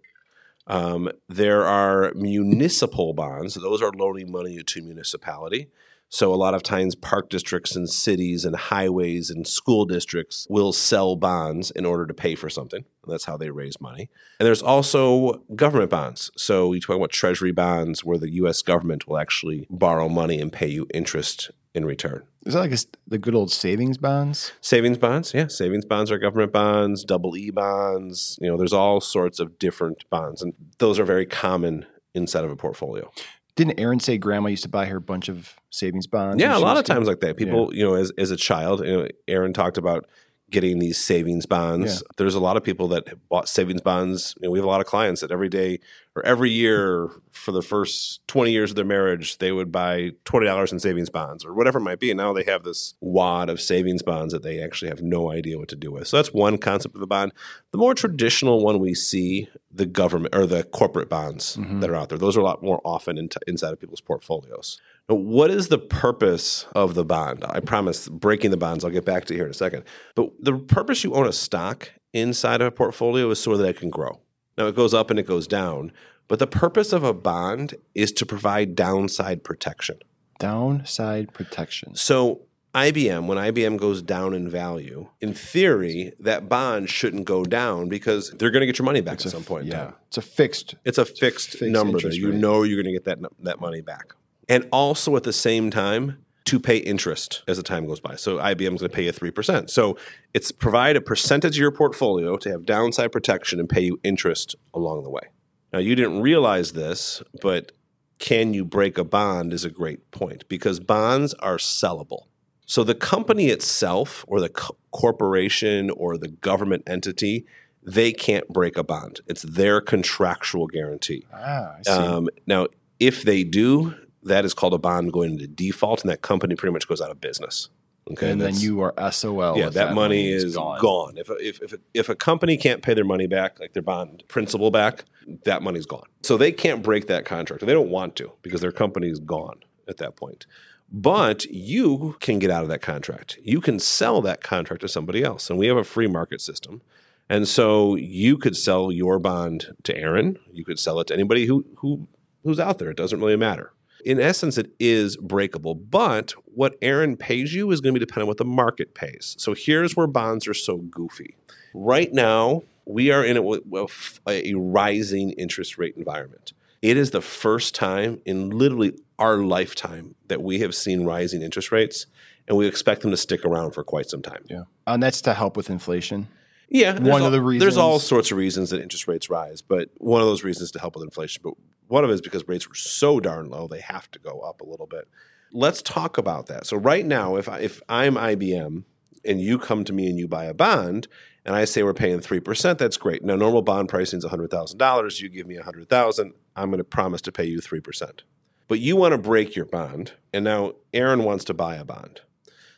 Um, 0.67 1.09
there 1.27 1.65
are 1.65 2.13
municipal 2.15 3.13
bonds; 3.13 3.55
those 3.55 3.81
are 3.81 3.91
loaning 3.91 4.31
money 4.31 4.61
to 4.63 4.79
a 4.79 4.83
municipality. 4.83 5.69
So 6.13 6.31
a 6.31 6.35
lot 6.35 6.53
of 6.53 6.61
times 6.61 6.93
park 6.93 7.27
districts 7.31 7.75
and 7.75 7.89
cities 7.89 8.45
and 8.45 8.55
highways 8.55 9.31
and 9.31 9.47
school 9.47 9.83
districts 9.85 10.45
will 10.47 10.71
sell 10.71 11.15
bonds 11.15 11.71
in 11.71 11.87
order 11.87 12.05
to 12.05 12.13
pay 12.13 12.35
for 12.35 12.51
something. 12.51 12.85
That's 13.07 13.25
how 13.25 13.35
they 13.35 13.49
raise 13.49 13.81
money. 13.81 14.11
And 14.39 14.45
there's 14.45 14.61
also 14.61 15.43
government 15.55 15.89
bonds. 15.89 16.29
So 16.37 16.71
you 16.71 16.81
talk 16.81 16.97
about 16.97 17.09
treasury 17.09 17.51
bonds 17.51 18.05
where 18.05 18.19
the 18.19 18.29
US 18.33 18.61
government 18.61 19.07
will 19.07 19.17
actually 19.17 19.65
borrow 19.71 20.07
money 20.07 20.39
and 20.39 20.53
pay 20.53 20.67
you 20.67 20.85
interest 20.93 21.49
in 21.73 21.83
return. 21.83 22.21
Is 22.45 22.53
that 22.53 22.59
like 22.59 22.73
a 22.73 22.77
the 23.07 23.17
good 23.17 23.33
old 23.33 23.51
savings 23.51 23.97
bonds? 23.97 24.51
Savings 24.61 24.99
bonds, 24.99 25.33
yeah. 25.33 25.47
Savings 25.47 25.83
bonds 25.83 26.11
are 26.11 26.19
government 26.19 26.53
bonds, 26.53 27.03
double 27.03 27.35
E 27.35 27.49
bonds. 27.49 28.37
You 28.39 28.51
know, 28.51 28.57
there's 28.57 28.71
all 28.71 29.01
sorts 29.01 29.39
of 29.39 29.57
different 29.57 30.07
bonds, 30.11 30.43
and 30.43 30.53
those 30.77 30.99
are 30.99 31.05
very 31.05 31.25
common 31.25 31.87
inside 32.13 32.43
of 32.43 32.51
a 32.51 32.55
portfolio. 32.55 33.11
Didn't 33.55 33.79
Erin 33.79 33.99
say 33.99 34.17
grandma 34.17 34.49
used 34.49 34.63
to 34.63 34.69
buy 34.69 34.85
her 34.87 34.97
a 34.97 35.01
bunch 35.01 35.29
of 35.29 35.55
savings 35.69 36.07
bonds? 36.07 36.41
Yeah, 36.41 36.57
a 36.57 36.59
lot 36.59 36.77
of 36.77 36.85
times 36.85 37.07
like 37.07 37.19
that. 37.19 37.37
People, 37.37 37.73
you 37.73 37.83
know, 37.85 37.93
as, 37.93 38.11
as 38.17 38.31
a 38.31 38.37
child, 38.37 38.85
you 38.85 38.97
know, 38.97 39.07
Erin 39.27 39.53
talked 39.53 39.77
about 39.77 40.07
getting 40.53 40.79
these 40.79 40.97
savings 40.97 41.45
bonds. 41.45 41.95
Yeah. 41.95 42.07
There's 42.17 42.35
a 42.35 42.39
lot 42.39 42.55
of 42.55 42.63
people 42.63 42.87
that 42.89 43.27
bought 43.27 43.49
savings 43.49 43.81
bonds. 43.81 44.35
You 44.39 44.47
know, 44.47 44.51
we 44.51 44.59
have 44.59 44.65
a 44.65 44.69
lot 44.69 44.79
of 44.79 44.87
clients 44.87 45.19
that 45.19 45.31
every 45.31 45.49
day 45.49 45.79
or 46.15 46.25
every 46.25 46.51
year 46.51 47.09
for 47.31 47.51
the 47.51 47.61
first 47.63 48.25
20 48.27 48.51
years 48.51 48.69
of 48.69 48.75
their 48.75 48.85
marriage, 48.85 49.39
they 49.39 49.51
would 49.51 49.71
buy 49.71 50.11
$20 50.25 50.71
in 50.71 50.79
savings 50.79 51.09
bonds 51.09 51.43
or 51.43 51.53
whatever 51.53 51.79
it 51.79 51.81
might 51.83 51.99
be. 51.99 52.11
And 52.11 52.17
now 52.19 52.31
they 52.31 52.43
have 52.43 52.63
this 52.63 52.93
wad 53.01 53.49
of 53.49 53.59
savings 53.59 54.03
bonds 54.03 54.31
that 54.31 54.43
they 54.43 54.61
actually 54.63 54.89
have 54.89 55.01
no 55.01 55.31
idea 55.31 55.57
what 55.57 55.69
to 55.69 55.75
do 55.75 55.91
with. 55.91 56.07
So 56.07 56.17
that's 56.17 56.31
one 56.33 56.57
concept 56.59 56.95
of 56.95 57.01
a 57.01 57.07
bond. 57.07 57.33
The 57.71 57.77
more 57.79 57.95
traditional 57.95 58.63
one 58.63 58.79
we 58.79 58.93
see, 58.93 59.49
the 59.71 59.87
government 59.87 60.35
or 60.35 60.45
the 60.45 60.63
corporate 60.63 61.09
bonds 61.09 61.57
Mm-hmm. 61.57 61.79
that 61.81 61.89
are 61.89 61.95
out 61.95 62.09
there. 62.09 62.17
Those 62.17 62.37
are 62.37 62.41
a 62.41 62.43
lot 62.43 62.63
more 62.63 62.79
often 62.85 63.17
in 63.17 63.27
inside 63.47 63.73
of 63.73 63.79
people's 63.79 64.01
portfolios. 64.01 64.79
What 65.07 65.51
is 65.51 65.67
the 65.67 65.77
purpose 65.77 66.65
of 66.75 66.95
the 66.95 67.03
bond? 67.03 67.43
I 67.47 67.59
promise 67.59 68.07
breaking 68.07 68.51
the 68.51 68.57
bonds, 68.57 68.85
I'll 68.85 68.91
get 68.91 69.05
back 69.05 69.25
to 69.25 69.33
here 69.33 69.45
in 69.45 69.51
a 69.51 69.53
second. 69.53 69.83
But 70.15 70.31
the 70.39 70.57
purpose 70.57 71.03
you 71.03 71.13
own 71.13 71.27
a 71.27 71.33
stock 71.33 71.91
inside 72.13 72.61
of 72.61 72.67
a 72.67 72.71
portfolio 72.71 73.29
is 73.29 73.39
so 73.41 73.57
that 73.57 73.67
it 73.67 73.77
can 73.77 73.89
grow. 73.89 74.21
Now, 74.57 74.67
it 74.67 74.75
goes 74.75 74.93
up 74.93 75.09
and 75.09 75.19
it 75.19 75.27
goes 75.27 75.45
down, 75.47 75.91
but 76.27 76.39
the 76.39 76.47
purpose 76.47 76.93
of 76.93 77.03
a 77.03 77.13
bond 77.13 77.75
is 77.95 78.11
to 78.13 78.25
provide 78.25 78.75
downside 78.75 79.43
protection. 79.43 79.97
Downside 80.39 81.33
protection. 81.33 81.95
So, 81.95 82.41
IBM, 82.75 83.27
when 83.27 83.37
IBM 83.37 83.77
goes 83.77 84.01
down 84.01 84.33
in 84.33 84.49
value, 84.49 85.09
in 85.21 85.33
theory, 85.33 86.13
that 86.19 86.49
bond 86.49 86.89
shouldn't 86.89 87.25
go 87.25 87.43
down 87.45 87.87
because 87.87 88.31
they're 88.31 88.49
going 88.51 88.61
to 88.61 88.65
get 88.65 88.79
your 88.79 88.85
money 88.85 89.01
back 89.01 89.23
at 89.25 89.31
some 89.31 89.43
point 89.43 89.65
in 89.65 89.71
Yeah, 89.71 89.77
time. 89.85 89.93
it's 90.07 90.17
a 90.17 90.21
fixed. 90.23 90.75
It's 90.83 90.97
a 90.97 91.05
fixed, 91.05 91.51
fixed 91.51 91.61
number 91.63 91.99
that 91.99 92.15
you 92.15 92.31
rate. 92.31 92.39
know 92.39 92.63
you're 92.63 92.81
going 92.81 92.91
to 92.93 92.99
get 92.99 93.05
that 93.05 93.19
that 93.43 93.59
money 93.59 93.81
back, 93.81 94.13
and 94.49 94.67
also 94.71 95.15
at 95.15 95.23
the 95.23 95.33
same 95.33 95.71
time 95.71 96.17
to 96.45 96.59
pay 96.59 96.77
interest 96.77 97.41
as 97.47 97.57
the 97.57 97.63
time 97.63 97.87
goes 97.87 97.99
by. 97.99 98.15
So 98.15 98.37
IBM 98.37 98.75
is 98.75 98.81
going 98.81 98.89
to 98.89 98.89
pay 98.89 99.05
you 99.05 99.11
three 99.11 99.31
percent. 99.31 99.69
So 99.69 99.97
it's 100.33 100.51
provide 100.51 100.95
a 100.95 101.01
percentage 101.01 101.57
of 101.57 101.61
your 101.61 101.71
portfolio 101.71 102.37
to 102.37 102.49
have 102.51 102.65
downside 102.65 103.11
protection 103.11 103.59
and 103.59 103.69
pay 103.69 103.81
you 103.81 103.99
interest 104.03 104.55
along 104.73 105.03
the 105.03 105.09
way. 105.09 105.29
Now 105.71 105.79
you 105.79 105.95
didn't 105.95 106.21
realize 106.21 106.73
this, 106.73 107.23
but 107.41 107.71
can 108.19 108.53
you 108.53 108.63
break 108.63 108.97
a 108.97 109.03
bond 109.03 109.53
is 109.53 109.65
a 109.65 109.69
great 109.69 110.11
point 110.11 110.47
because 110.47 110.79
bonds 110.79 111.33
are 111.35 111.57
sellable. 111.57 112.27
So 112.65 112.83
the 112.83 112.95
company 112.95 113.47
itself, 113.47 114.23
or 114.27 114.39
the 114.39 114.49
co- 114.49 114.77
corporation, 114.91 115.89
or 115.89 116.17
the 116.17 116.29
government 116.29 116.83
entity, 116.87 117.45
they 117.85 118.13
can't 118.13 118.47
break 118.47 118.77
a 118.77 118.83
bond. 118.83 119.19
It's 119.27 119.41
their 119.41 119.81
contractual 119.81 120.67
guarantee. 120.67 121.25
Ah, 121.33 121.75
I 121.77 121.81
see. 121.81 121.91
Um, 121.91 122.29
now, 122.47 122.67
if 122.99 123.23
they 123.23 123.43
do, 123.43 123.95
that 124.23 124.45
is 124.45 124.53
called 124.53 124.73
a 124.73 124.77
bond 124.77 125.13
going 125.13 125.31
into 125.31 125.47
default, 125.47 126.01
and 126.01 126.11
that 126.11 126.21
company 126.21 126.55
pretty 126.55 126.73
much 126.73 126.87
goes 126.87 127.01
out 127.01 127.11
of 127.11 127.21
business. 127.21 127.69
Okay, 128.11 128.31
and 128.31 128.41
then 128.41 128.55
you 128.55 128.81
are 128.81 128.93
SOL. 129.11 129.57
yeah, 129.57 129.67
if 129.67 129.73
that, 129.75 129.93
money 129.93 130.29
is 130.29 130.55
gone. 130.55 131.17
If, 131.17 131.29
if, 131.39 131.61
if, 131.61 131.73
if 131.93 132.09
a 132.09 132.15
company 132.15 132.57
can't 132.57 132.81
pay 132.81 132.93
their 132.93 133.05
money 133.05 133.27
back, 133.27 133.61
like 133.61 133.71
their 133.71 133.81
bond 133.81 134.23
principal 134.27 134.71
back, 134.71 135.05
that 135.45 135.61
money's 135.61 135.85
gone. 135.85 136.07
So 136.21 136.35
they 136.35 136.51
can't 136.51 136.83
break 136.83 137.07
that 137.07 137.23
contract. 137.23 137.65
They 137.65 137.71
don't 137.71 137.89
want 137.89 138.17
to 138.17 138.33
because 138.41 138.59
their 138.59 138.73
company 138.73 139.07
is 139.07 139.19
gone 139.19 139.63
at 139.87 139.97
that 139.97 140.17
point. 140.17 140.45
But 140.91 141.45
you 141.45 142.17
can 142.19 142.39
get 142.39 142.51
out 142.51 142.63
of 142.63 142.69
that 142.69 142.81
contract. 142.81 143.39
You 143.41 143.61
can 143.61 143.79
sell 143.79 144.21
that 144.21 144.43
contract 144.43 144.81
to 144.81 144.89
somebody 144.89 145.23
else. 145.23 145.49
And 145.49 145.57
we 145.57 145.67
have 145.67 145.77
a 145.77 145.83
free 145.85 146.07
market 146.07 146.41
system. 146.41 146.81
And 147.29 147.47
so 147.47 147.95
you 147.95 148.37
could 148.37 148.57
sell 148.57 148.91
your 148.91 149.17
bond 149.17 149.75
to 149.83 149.97
Erin. 149.97 150.37
You 150.51 150.65
could 150.65 150.77
sell 150.77 150.99
it 150.99 151.07
to 151.07 151.13
anybody 151.13 151.45
who, 151.45 151.65
who 151.77 152.07
who's 152.43 152.59
out 152.59 152.79
there. 152.79 152.89
It 152.89 152.97
doesn't 152.97 153.19
really 153.19 153.37
matter. 153.37 153.71
In 154.05 154.19
essence, 154.19 154.57
it 154.57 154.71
is 154.79 155.17
breakable, 155.17 155.75
but 155.75 156.33
what 156.45 156.75
Erin 156.81 157.17
pays 157.17 157.53
you 157.53 157.71
is 157.71 157.81
going 157.81 157.93
to 157.93 157.99
be 157.99 158.05
dependent 158.05 158.23
on 158.23 158.27
what 158.27 158.37
the 158.37 158.45
market 158.45 158.93
pays. 158.93 159.35
So 159.37 159.53
here's 159.53 159.95
where 159.95 160.07
bonds 160.07 160.47
are 160.47 160.53
so 160.53 160.77
goofy. 160.77 161.35
Right 161.73 162.11
now, 162.13 162.63
we 162.85 163.11
are 163.11 163.23
in 163.23 163.37
a, 163.37 163.87
a 164.27 164.53
rising 164.55 165.31
interest 165.31 165.77
rate 165.77 165.95
environment. 165.95 166.53
It 166.81 166.97
is 166.97 167.11
the 167.11 167.21
first 167.21 167.73
time 167.73 168.21
in 168.25 168.49
literally 168.49 168.93
our 169.17 169.37
lifetime 169.37 170.15
that 170.27 170.41
we 170.41 170.59
have 170.59 170.75
seen 170.75 171.05
rising 171.05 171.41
interest 171.41 171.71
rates, 171.71 172.07
and 172.47 172.57
we 172.57 172.67
expect 172.67 173.01
them 173.01 173.11
to 173.11 173.17
stick 173.17 173.45
around 173.45 173.71
for 173.71 173.83
quite 173.83 174.09
some 174.09 174.21
time. 174.21 174.43
Yeah, 174.49 174.61
uh, 174.85 174.93
and 174.93 175.03
that's 175.03 175.21
to 175.21 175.33
help 175.33 175.55
with 175.55 175.69
inflation. 175.69 176.27
Yeah, 176.69 176.93
One 176.99 177.21
of 177.21 177.25
all- 177.25 177.31
the 177.31 177.57
There's 177.59 177.77
all 177.77 177.99
sorts 177.99 178.31
of 178.31 178.37
reasons 178.37 178.69
that 178.71 178.81
interest 178.81 179.07
rates 179.07 179.29
rise, 179.29 179.61
but 179.61 179.89
one 179.97 180.21
of 180.21 180.27
those 180.27 180.43
reasons 180.43 180.71
to 180.71 180.79
help 180.79 180.95
with 180.95 181.03
inflation. 181.03 181.41
But 181.43 181.53
one 181.87 182.03
of 182.03 182.09
it 182.09 182.13
is 182.13 182.21
because 182.21 182.47
rates 182.47 182.67
were 182.67 182.75
so 182.75 183.19
darn 183.19 183.49
low, 183.49 183.67
they 183.67 183.81
have 183.81 184.09
to 184.11 184.19
go 184.19 184.39
up 184.39 184.61
a 184.61 184.65
little 184.65 184.87
bit. 184.87 185.07
Let's 185.51 185.81
talk 185.81 186.17
about 186.17 186.47
that. 186.47 186.65
So 186.65 186.77
right 186.77 187.05
now, 187.05 187.35
if 187.35 187.47
I, 187.47 187.59
if 187.59 187.81
I'm 187.87 188.15
IBM 188.15 188.83
and 189.23 189.41
you 189.41 189.59
come 189.59 189.83
to 189.83 189.93
me 189.93 190.07
and 190.07 190.17
you 190.17 190.27
buy 190.27 190.45
a 190.45 190.53
bond, 190.53 191.07
and 191.45 191.55
I 191.55 191.65
say 191.65 191.83
we're 191.83 191.93
paying 191.93 192.21
three 192.21 192.39
percent, 192.39 192.79
that's 192.79 192.97
great. 192.97 193.23
Now 193.23 193.35
normal 193.35 193.61
bond 193.61 193.89
pricing 193.89 194.17
is 194.17 194.25
hundred 194.25 194.49
thousand 194.49 194.79
dollars. 194.79 195.21
You 195.21 195.29
give 195.29 195.45
me 195.45 195.57
a 195.57 195.63
hundred 195.63 195.89
thousand, 195.89 196.33
I'm 196.55 196.69
going 196.69 196.77
to 196.79 196.83
promise 196.85 197.21
to 197.23 197.31
pay 197.31 197.45
you 197.45 197.59
three 197.61 197.81
percent. 197.81 198.23
But 198.67 198.79
you 198.79 198.95
want 198.95 199.11
to 199.11 199.17
break 199.17 199.55
your 199.55 199.65
bond, 199.65 200.13
and 200.33 200.45
now 200.45 200.73
Erin 200.93 201.23
wants 201.23 201.43
to 201.45 201.53
buy 201.53 201.75
a 201.75 201.83
bond. 201.85 202.21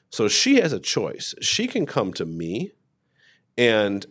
So 0.10 0.28
she 0.28 0.60
has 0.60 0.74
a 0.74 0.80
choice. 0.80 1.36
She 1.41 1.67
can 1.67 1.86
come 1.86 2.12
to 2.13 2.26
me 2.26 2.71
and 3.58 4.06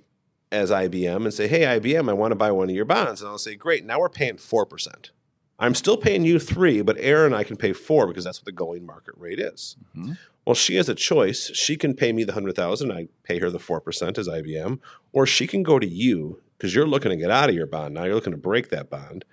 as 0.52 0.70
IBM 0.70 1.24
and 1.24 1.34
say, 1.34 1.48
"Hey 1.48 1.62
IBM, 1.62 2.08
I 2.08 2.12
want 2.12 2.32
to 2.32 2.36
buy 2.36 2.52
one 2.52 2.70
of 2.70 2.76
your 2.76 2.84
bonds." 2.84 3.20
And 3.20 3.28
I'll 3.28 3.38
say, 3.38 3.56
"Great, 3.56 3.84
now 3.84 4.00
we're 4.00 4.08
paying 4.08 4.36
4%. 4.36 5.10
I'm 5.58 5.74
still 5.74 5.96
paying 5.96 6.24
you 6.24 6.38
3, 6.38 6.82
but 6.82 6.96
Erin 6.98 7.26
and 7.26 7.36
I 7.36 7.44
can 7.44 7.56
pay 7.56 7.72
4 7.72 8.06
because 8.06 8.24
that's 8.24 8.40
what 8.40 8.46
the 8.46 8.52
going 8.52 8.86
market 8.86 9.14
rate 9.16 9.40
is." 9.40 9.76
Mm-hmm. 9.96 10.12
Well, 10.46 10.54
she 10.54 10.76
has 10.76 10.88
a 10.88 10.94
choice. 10.94 11.50
She 11.54 11.76
can 11.76 11.94
pay 11.94 12.12
me 12.12 12.22
the 12.22 12.32
100,000, 12.32 12.92
I 12.92 13.08
pay 13.22 13.38
her 13.38 13.50
the 13.50 13.58
4% 13.58 14.18
as 14.18 14.28
IBM, 14.28 14.78
or 15.12 15.26
she 15.26 15.46
can 15.46 15.62
go 15.62 15.78
to 15.78 15.86
you 15.86 16.42
because 16.56 16.74
you're 16.74 16.86
looking 16.86 17.10
to 17.10 17.16
get 17.16 17.30
out 17.30 17.48
of 17.48 17.54
your 17.54 17.66
bond. 17.66 17.94
Now 17.94 18.04
you're 18.04 18.14
looking 18.14 18.32
to 18.32 18.38
break 18.38 18.68
that 18.68 18.90
bond. 18.90 19.24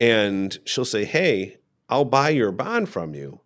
And 0.00 0.58
she'll 0.64 0.84
say, 0.84 1.04
"Hey, 1.04 1.58
I'll 1.88 2.06
buy 2.06 2.30
your 2.30 2.52
bond 2.52 2.88
from 2.88 3.14
you." 3.14 3.40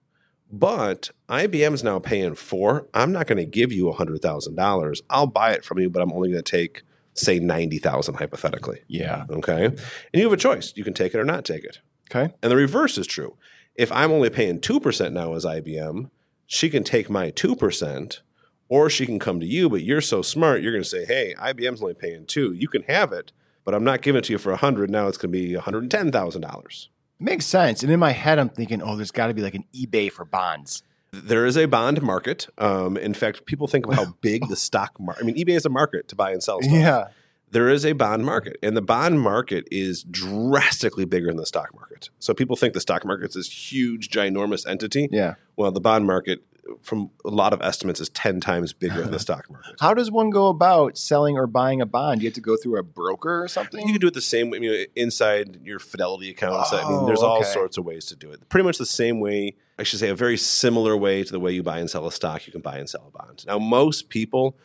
But 0.50 1.10
IBM's 1.28 1.82
now 1.82 1.98
paying 1.98 2.34
four. 2.34 2.86
I'm 2.94 3.12
not 3.12 3.26
going 3.26 3.38
to 3.38 3.44
give 3.44 3.72
you 3.72 3.86
$100,000. 3.86 5.00
I'll 5.10 5.26
buy 5.26 5.52
it 5.52 5.64
from 5.64 5.78
you, 5.78 5.90
but 5.90 6.02
I'm 6.02 6.12
only 6.12 6.30
going 6.30 6.42
to 6.42 6.50
take, 6.50 6.82
say, 7.14 7.38
90,000 7.38 8.14
hypothetically. 8.14 8.80
Yeah. 8.86 9.24
Okay. 9.28 9.66
And 9.66 9.80
you 10.12 10.22
have 10.22 10.32
a 10.32 10.36
choice. 10.36 10.72
You 10.76 10.84
can 10.84 10.94
take 10.94 11.14
it 11.14 11.18
or 11.18 11.24
not 11.24 11.44
take 11.44 11.64
it. 11.64 11.80
Okay. 12.10 12.32
And 12.42 12.52
the 12.52 12.56
reverse 12.56 12.96
is 12.96 13.06
true. 13.06 13.36
If 13.74 13.90
I'm 13.92 14.12
only 14.12 14.30
paying 14.30 14.60
2% 14.60 15.12
now 15.12 15.34
as 15.34 15.44
IBM, 15.44 16.10
she 16.46 16.70
can 16.70 16.84
take 16.84 17.10
my 17.10 17.32
2%, 17.32 18.20
or 18.68 18.88
she 18.90 19.06
can 19.06 19.18
come 19.18 19.40
to 19.40 19.46
you, 19.46 19.68
but 19.68 19.82
you're 19.82 20.00
so 20.00 20.22
smart, 20.22 20.62
you're 20.62 20.72
going 20.72 20.82
to 20.82 20.88
say, 20.88 21.04
hey, 21.04 21.34
IBM's 21.38 21.82
only 21.82 21.94
paying 21.94 22.24
2 22.26 22.52
You 22.52 22.68
can 22.68 22.82
have 22.84 23.12
it, 23.12 23.32
but 23.64 23.74
I'm 23.74 23.84
not 23.84 24.02
giving 24.02 24.18
it 24.18 24.24
to 24.24 24.32
you 24.32 24.38
for 24.38 24.50
100 24.50 24.90
Now 24.90 25.08
it's 25.08 25.18
going 25.18 25.32
to 25.32 25.38
be 25.38 25.54
$110,000. 25.54 26.88
Makes 27.18 27.46
sense. 27.46 27.82
And 27.82 27.90
in 27.90 27.98
my 27.98 28.12
head, 28.12 28.38
I'm 28.38 28.48
thinking, 28.48 28.82
oh, 28.82 28.96
there's 28.96 29.10
got 29.10 29.28
to 29.28 29.34
be 29.34 29.42
like 29.42 29.54
an 29.54 29.64
eBay 29.74 30.12
for 30.12 30.24
bonds. 30.24 30.82
There 31.12 31.46
is 31.46 31.56
a 31.56 31.66
bond 31.66 32.02
market. 32.02 32.46
Um, 32.58 32.96
in 32.96 33.14
fact, 33.14 33.46
people 33.46 33.66
think 33.66 33.86
of 33.86 33.94
how 33.94 34.06
big 34.20 34.48
the 34.48 34.56
stock 34.56 34.98
market. 35.00 35.22
I 35.22 35.26
mean, 35.26 35.36
eBay 35.36 35.56
is 35.56 35.64
a 35.64 35.70
market 35.70 36.08
to 36.08 36.16
buy 36.16 36.32
and 36.32 36.42
sell 36.42 36.60
stuff. 36.60 36.74
Yeah. 36.74 37.04
There 37.52 37.68
is 37.68 37.86
a 37.86 37.92
bond 37.92 38.26
market, 38.26 38.56
and 38.60 38.76
the 38.76 38.82
bond 38.82 39.20
market 39.20 39.68
is 39.70 40.02
drastically 40.02 41.04
bigger 41.04 41.28
than 41.28 41.36
the 41.36 41.46
stock 41.46 41.72
market. 41.74 42.10
So 42.18 42.34
people 42.34 42.56
think 42.56 42.74
the 42.74 42.80
stock 42.80 43.04
market 43.04 43.28
is 43.28 43.34
this 43.34 43.72
huge, 43.72 44.10
ginormous 44.10 44.66
entity. 44.66 45.08
Yeah. 45.12 45.34
Well, 45.54 45.70
the 45.70 45.80
bond 45.80 46.06
market, 46.06 46.42
from 46.82 47.10
a 47.24 47.30
lot 47.30 47.52
of 47.52 47.60
estimates, 47.62 48.00
is 48.00 48.08
ten 48.08 48.40
times 48.40 48.72
bigger 48.72 49.02
than 49.02 49.10
the 49.10 49.18
stock 49.26 49.50
market. 49.50 49.76
How 49.80 49.94
does 49.94 50.10
one 50.10 50.30
go 50.30 50.48
about 50.48 50.98
selling 50.98 51.36
or 51.36 51.46
buying 51.46 51.80
a 51.80 51.86
bond? 51.86 52.22
You 52.22 52.28
have 52.28 52.34
to 52.34 52.40
go 52.40 52.56
through 52.56 52.78
a 52.78 52.82
broker 52.82 53.42
or 53.42 53.48
something? 53.48 53.86
You 53.86 53.94
can 53.94 54.00
do 54.00 54.06
it 54.08 54.14
the 54.14 54.20
same 54.20 54.50
way 54.50 54.58
I 54.58 54.60
mean, 54.60 54.86
inside 54.94 55.60
your 55.64 55.78
Fidelity 55.78 56.30
accounts. 56.30 56.72
I 56.72 56.82
mean, 56.88 56.98
Oh, 57.00 57.06
there's 57.06 57.22
all 57.22 57.38
oh, 57.38 57.42
sorts 57.42 57.76
of 57.76 57.84
ways 57.84 58.06
to 58.06 58.16
do 58.16 58.30
it. 58.30 58.48
Pretty 58.48 58.64
much 58.64 58.78
the 58.78 58.86
same 58.86 59.20
way, 59.20 59.56
I 59.78 59.82
should 59.82 60.00
say, 60.00 60.08
a 60.08 60.14
very 60.14 60.36
similar 60.36 60.96
way 60.96 61.24
to 61.24 61.32
the 61.32 61.40
way 61.40 61.52
you 61.52 61.62
buy 61.62 61.78
and 61.78 61.90
sell 61.90 62.06
a 62.06 62.12
stock, 62.12 62.46
you 62.46 62.52
can 62.52 62.62
buy 62.62 62.78
and 62.78 62.88
sell 62.88 63.12
a 63.12 63.18
bond. 63.18 63.44
Now, 63.46 63.58
most 63.58 64.08
people 64.08 64.56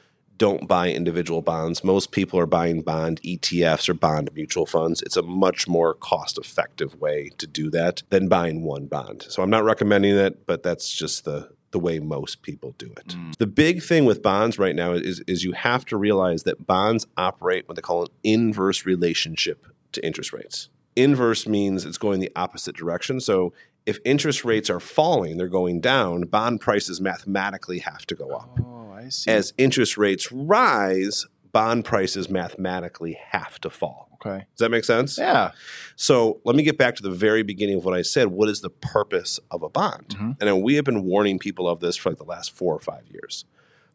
don't 0.41 0.67
buy 0.67 0.89
individual 0.89 1.43
bonds. 1.43 1.83
Most 1.83 2.11
people 2.11 2.39
are 2.39 2.47
buying 2.47 2.81
bond 2.81 3.21
ETFs 3.21 3.87
or 3.87 3.93
bond 3.93 4.31
mutual 4.33 4.65
funds. 4.65 5.03
It's 5.03 5.15
a 5.15 5.21
much 5.21 5.67
more 5.67 5.93
cost 5.93 6.39
effective 6.39 6.99
way 6.99 7.29
to 7.37 7.45
do 7.45 7.69
that 7.69 8.01
than 8.09 8.27
buying 8.27 8.63
one 8.63 8.87
bond. 8.87 9.23
So 9.29 9.43
I'm 9.43 9.51
not 9.51 9.63
recommending 9.63 10.17
it, 10.17 10.47
but 10.47 10.63
that's 10.63 10.91
just 10.91 11.25
the 11.25 11.51
the 11.71 11.79
way 11.79 11.99
most 11.99 12.41
people 12.41 12.75
do 12.77 12.91
it. 12.97 13.07
Mm. 13.07 13.37
The 13.37 13.47
big 13.47 13.81
thing 13.81 14.05
with 14.05 14.21
bonds 14.21 14.59
right 14.59 14.75
now 14.75 14.93
is 14.93 15.21
is 15.21 15.43
you 15.43 15.53
have 15.53 15.85
to 15.85 15.97
realize 15.97 16.43
that 16.43 16.67
bonds 16.67 17.07
operate 17.17 17.67
what 17.67 17.75
they 17.75 17.81
call 17.81 18.03
an 18.03 18.09
inverse 18.23 18.85
relationship 18.85 19.65
to 19.93 20.05
interest 20.05 20.33
rates. 20.33 20.69
Inverse 20.95 21.47
means 21.47 21.85
it's 21.85 21.97
going 21.97 22.19
the 22.19 22.31
opposite 22.35 22.75
direction. 22.75 23.19
So 23.21 23.53
if 23.85 23.99
interest 24.05 24.45
rates 24.45 24.69
are 24.69 24.79
falling, 24.79 25.37
they're 25.37 25.47
going 25.47 25.81
down, 25.81 26.23
bond 26.23 26.61
prices 26.61 27.01
mathematically 27.01 27.79
have 27.79 28.05
to 28.07 28.15
go 28.15 28.29
up. 28.29 28.59
Oh, 28.61 28.91
I 28.93 29.09
see. 29.09 29.31
As 29.31 29.53
interest 29.57 29.97
rates 29.97 30.31
rise, 30.31 31.25
bond 31.51 31.85
prices 31.85 32.29
mathematically 32.29 33.17
have 33.31 33.59
to 33.61 33.69
fall. 33.69 34.07
okay. 34.25 34.45
Does 34.55 34.59
that 34.59 34.69
make 34.71 34.83
sense? 34.85 35.17
Yeah. 35.17 35.51
So 35.95 36.39
let 36.45 36.55
me 36.55 36.61
get 36.63 36.77
back 36.77 36.95
to 36.97 37.03
the 37.03 37.09
very 37.09 37.41
beginning 37.43 37.77
of 37.77 37.85
what 37.85 37.95
I 37.95 38.03
said. 38.03 38.27
What 38.27 38.49
is 38.49 38.61
the 38.61 38.69
purpose 38.69 39.39
of 39.49 39.63
a 39.63 39.69
bond? 39.69 40.09
Mhm. 40.09 40.37
And 40.41 40.61
we 40.61 40.75
have 40.75 40.85
been 40.85 41.03
warning 41.03 41.39
people 41.39 41.67
of 41.67 41.79
this 41.79 41.95
for 41.97 42.09
like 42.11 42.19
the 42.19 42.23
last 42.25 42.51
four 42.51 42.75
or 42.75 42.79
five 42.79 43.03
years. 43.09 43.45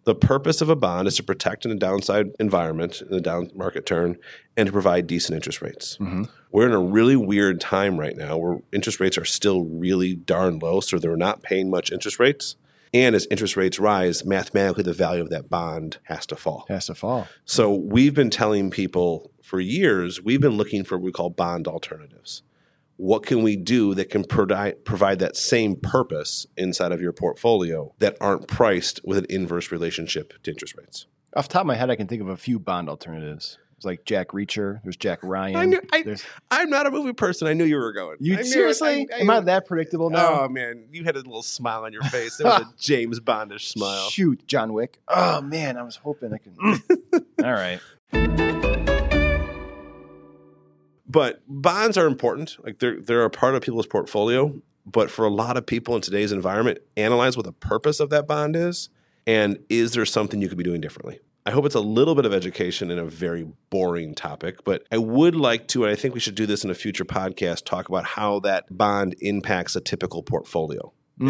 The 0.05 0.15
purpose 0.15 0.61
of 0.61 0.69
a 0.69 0.77
bond 0.77 1.09
is 1.09 1.17
to 1.17 1.23
protect 1.25 1.65
in 1.65 1.71
a 1.73 1.77
downside 1.77 2.31
environment, 2.39 3.03
in 3.03 3.13
a 3.15 3.21
down 3.21 3.51
market 3.55 3.87
turn, 3.87 4.17
and 4.57 4.67
to 4.67 4.73
provide 4.73 5.07
decent 5.07 5.35
interest 5.37 5.61
rates. 5.63 5.97
Mhm. 6.01 6.29
We're 6.53 6.67
in 6.67 6.73
a 6.73 6.79
really 6.81 7.17
weird 7.17 7.61
time 7.61 7.99
right 7.99 8.17
now 8.17 8.37
where 8.37 8.59
interest 8.73 9.01
rates 9.01 9.19
are 9.19 9.25
still 9.25 9.63
really 9.65 10.15
darn 10.15 10.59
low, 10.61 10.81
so 10.81 10.99
they're 10.99 11.17
not 11.17 11.43
paying 11.43 11.71
much 11.71 11.91
interest 11.93 12.19
rates. 12.21 12.55
And 12.97 13.15
as 13.15 13.27
interest 13.31 13.59
rates 13.59 13.79
rise, 13.79 14.25
mathematically 14.25 14.83
the 14.83 14.95
value 14.95 15.21
of 15.21 15.29
that 15.29 15.51
bond 15.51 15.99
has 16.05 16.25
to 16.27 16.37
fall. 16.37 16.65
Has 16.69 16.87
to 16.87 16.95
fall. 16.95 17.29
So 17.45 17.75
we've 17.75 18.15
been 18.15 18.31
telling 18.31 18.71
people 18.71 19.31
for 19.43 19.61
years, 19.61 20.23
we've 20.23 20.41
been 20.41 20.57
looking 20.57 20.83
for 20.83 20.97
what 20.97 21.05
we 21.05 21.13
call 21.13 21.29
bond 21.29 21.69
alternatives. 21.69 22.43
What 22.97 23.27
can 23.27 23.43
we 23.43 23.55
do 23.57 23.95
that 23.95 24.09
can 24.09 24.25
provide 24.25 24.87
provide 24.87 25.19
that 25.19 25.37
same 25.37 25.77
purpose 25.77 26.47
inside 26.57 26.91
of 26.91 27.03
your 27.03 27.13
portfolio 27.13 27.95
that 27.99 28.17
aren't 28.19 28.49
priced 28.49 29.01
with 29.05 29.19
an 29.19 29.27
inverse 29.29 29.71
relationship 29.71 30.33
to 30.45 30.51
interest 30.51 30.75
rates? 30.79 31.07
Off 31.35 31.49
the 31.49 31.53
top 31.53 31.61
of 31.61 31.67
my 31.67 31.75
head, 31.75 31.91
I 31.91 31.97
can 31.97 32.07
think 32.07 32.23
of 32.23 32.29
a 32.29 32.37
few 32.39 32.59
bond 32.59 32.89
alternatives. 32.89 33.59
It's 33.77 33.85
like 33.85 34.05
Jack 34.07 34.29
Reacher. 34.29 34.81
There's 34.83 34.97
Jack 34.97 35.19
Ryan. 35.23 35.57
I 35.57 35.65
knew- 35.67 35.83
I- 35.93 36.03
There's, 36.03 36.25
I'm 36.51 36.71
not 36.71 36.87
a 36.87 36.91
movie 36.91 37.13
person. 37.13 37.47
I 37.47 37.53
knew 37.53 37.65
you 37.65 37.77
were 37.77 37.93
going. 37.93 38.17
you 38.21 38.39
I 38.39 38.43
seriously? 38.43 39.07
I- 39.13 39.17
I- 39.17 39.21
Am 39.21 39.29
I 39.31 39.41
that 39.41 39.67
predictable 39.67 40.07
oh, 40.07 40.09
now? 40.09 40.41
Oh 40.45 40.49
man, 40.49 40.87
you 40.93 41.05
had 41.05 41.15
a 41.17 41.19
little 41.19 41.43
smile 41.43 41.85
on 41.85 41.93
your 41.93 42.03
face. 42.05 42.41
It 42.41 42.45
was 42.45 42.63
a 42.63 42.73
James 42.79 43.21
Bondish 43.21 43.69
smile. 43.69 44.09
Shoot, 44.09 44.47
John 44.47 44.73
Wick. 44.73 44.99
Oh 45.09 45.41
man, 45.43 45.77
I 45.77 45.83
was 45.83 45.97
hoping 45.97 46.33
I 46.33 46.39
could. 46.39 47.25
All 47.45 47.53
right. 47.53 47.81
But 51.09 51.43
bonds 51.47 51.97
are 51.97 52.07
important. 52.07 52.57
Like 52.65 52.79
they're 52.79 53.01
they're 53.01 53.25
a 53.25 53.31
part 53.31 53.55
of 53.55 53.63
people's 53.63 53.87
portfolio. 53.87 54.61
But 54.87 55.11
for 55.11 55.25
a 55.25 55.31
lot 55.31 55.57
of 55.57 55.67
people 55.67 55.97
in 55.97 56.01
today's 56.01 56.31
environment, 56.33 56.79
analyze 56.97 57.37
what 57.37 57.45
the 57.45 57.53
purpose 57.53 57.99
of 58.01 58.09
that 58.11 58.27
bond 58.29 58.55
is, 58.55 58.89
and 59.27 59.59
is 59.69 59.93
there 59.93 60.07
something 60.07 60.41
you 60.41 60.49
could 60.49 60.59
be 60.59 60.65
doing 60.65 60.81
differently. 60.81 61.19
I 61.47 61.53
hope 61.53 61.65
it's 61.65 61.75
a 61.77 61.81
little 61.81 62.15
bit 62.17 62.27
of 62.27 62.35
education 62.35 62.91
in 62.91 62.99
a 62.99 63.05
very 63.05 63.47
boring 63.71 64.15
topic, 64.17 64.65
but 64.65 64.85
I 64.91 64.99
would 64.99 65.37
like 65.37 65.69
to, 65.69 65.85
and 65.85 65.93
I 65.93 65.95
think 65.95 66.13
we 66.13 66.19
should 66.21 66.35
do 66.35 66.45
this 66.45 66.65
in 66.65 66.71
a 66.71 66.75
future 66.75 67.05
podcast, 67.05 67.65
talk 67.65 67.89
about 67.89 68.05
how 68.05 68.41
that 68.41 68.65
bond 68.77 69.15
impacts 69.21 69.77
a 69.77 69.81
typical 69.81 70.23
portfolio. 70.25 70.93
And 71.21 71.29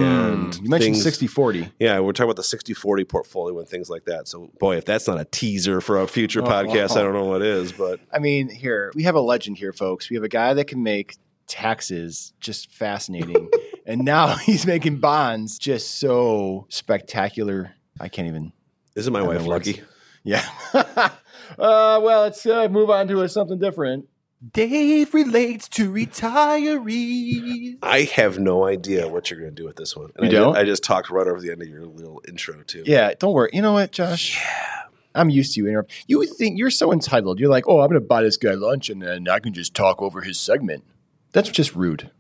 Mm, 0.55 0.63
you 0.65 0.69
mentioned 0.71 0.95
things- 0.95 1.03
60 1.05 1.27
40. 1.29 1.69
Yeah, 1.79 2.01
we're 2.01 2.13
talking 2.13 2.25
about 2.31 2.37
the 2.37 2.43
60 2.43 2.73
40 2.75 3.05
portfolio 3.05 3.57
and 3.61 3.69
things 3.69 3.89
like 3.91 4.07
that. 4.07 4.27
So, 4.27 4.51
boy, 4.59 4.77
if 4.79 4.85
that's 4.85 5.07
not 5.07 5.21
a 5.21 5.25
teaser 5.27 5.81
for 5.81 6.01
a 6.01 6.09
future 6.09 6.41
Oh, 6.43 6.47
podcast, 6.47 6.97
oh. 6.97 7.01
I 7.01 7.03
don't 7.05 7.13
know 7.13 7.27
what 7.27 7.43
is, 7.43 7.71
but 7.73 8.01
I 8.13 8.19
mean, 8.19 8.49
here, 8.49 8.91
we 8.97 9.05
have 9.05 9.15
a 9.15 9.21
legend 9.21 9.59
here, 9.59 9.73
folks. 9.73 10.09
We 10.11 10.17
have 10.17 10.25
a 10.25 10.29
guy 10.29 10.55
that 10.55 10.67
can 10.67 10.83
make 10.83 11.17
taxes 11.47 12.33
just 12.41 12.71
fascinating. 12.73 13.49
and 13.87 14.01
now 14.05 14.35
he's 14.45 14.67
making 14.67 14.97
bonds 14.97 15.59
just 15.59 15.99
so 16.01 16.67
spectacular. 16.69 17.75
I 18.01 18.09
can't 18.09 18.27
even. 18.29 18.53
isn't 18.97 19.13
my 19.13 19.23
wife 19.23 19.47
lucky? 19.47 19.83
Yeah. 20.27 20.45
uh, 20.75 21.11
well, 21.59 22.23
let's 22.23 22.45
uh, 22.45 22.69
move 22.69 22.91
on 22.91 23.09
to 23.09 23.29
something 23.29 23.59
different. 23.59 24.07
Dave 24.53 25.15
relates 25.15 25.69
to 25.71 25.91
retirees. 25.91 27.79
I 27.83 28.03
have 28.03 28.39
no 28.39 28.67
idea 28.67 29.09
what 29.09 29.31
you're 29.31 29.41
going 29.41 29.55
to 29.55 29.63
do 29.63 29.65
with 29.65 29.77
this 29.77 29.97
one. 29.97 30.11
And 30.17 30.31
You 30.31 30.39
I, 30.39 30.41
don't? 30.41 30.57
I 30.59 30.65
just 30.65 30.85
talked 30.85 31.09
right 31.11 31.27
over 31.27 31.41
the 31.41 31.51
end 31.51 31.63
of 31.63 31.69
your 31.69 31.87
little 31.87 32.21
intro, 32.29 32.63
too. 32.63 32.83
Yeah, 32.85 33.15
don't 33.19 33.33
worry. 33.33 33.51
You 33.53 33.63
know 33.63 33.73
what, 33.73 33.93
Josh? 33.93 34.37
Yeah. 34.37 34.83
I'm 35.15 35.31
used 35.31 35.55
to 35.55 35.61
you 35.61 35.69
interrupt. 35.69 35.93
You 36.07 36.27
think 36.27 36.59
you're 36.59 36.71
so 36.71 36.93
entitled. 36.93 37.41
You're 37.41 37.51
like, 37.51 37.67
oh, 37.67 37.81
I'm 37.81 37.89
going 37.89 38.01
to 38.01 38.07
buy 38.07 38.23
this 38.23 38.37
guy 38.37 38.53
lunch 38.53 38.91
and 38.91 39.01
then 39.01 39.29
I 39.29 39.39
can 39.39 39.55
just 39.55 39.75
talk 39.75 40.03
over 40.03 40.21
his 40.21 40.39
segment. 40.39 40.85
That's 41.33 41.49
just 41.49 41.75
rude. 41.75 42.11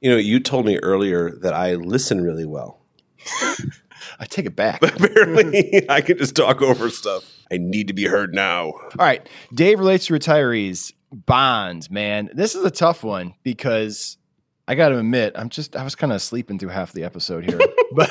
You 0.00 0.10
know, 0.10 0.16
you 0.16 0.40
told 0.40 0.66
me 0.66 0.78
earlier 0.78 1.30
that 1.30 1.54
I 1.54 1.74
listen 1.76 2.22
really 2.22 2.44
well. 2.44 2.80
I 4.18 4.26
take 4.26 4.46
it 4.46 4.56
back. 4.56 4.82
Apparently, 4.82 5.88
I 5.88 6.00
can 6.00 6.18
just 6.18 6.36
talk 6.36 6.62
over 6.62 6.90
stuff. 6.90 7.24
I 7.50 7.58
need 7.58 7.88
to 7.88 7.94
be 7.94 8.06
heard 8.06 8.34
now. 8.34 8.64
All 8.64 8.90
right. 8.98 9.28
Dave 9.52 9.78
relates 9.78 10.06
to 10.06 10.14
retirees. 10.14 10.92
Bonds, 11.12 11.90
man. 11.90 12.30
This 12.32 12.54
is 12.54 12.64
a 12.64 12.70
tough 12.70 13.04
one 13.04 13.34
because 13.42 14.16
I 14.66 14.74
got 14.74 14.88
to 14.88 14.98
admit, 14.98 15.34
I'm 15.36 15.48
just, 15.48 15.76
I 15.76 15.84
was 15.84 15.94
kind 15.94 16.12
of 16.12 16.20
sleeping 16.22 16.58
through 16.58 16.70
half 16.70 16.92
the 16.92 17.04
episode 17.04 17.44
here. 17.44 17.60
but 17.92 18.10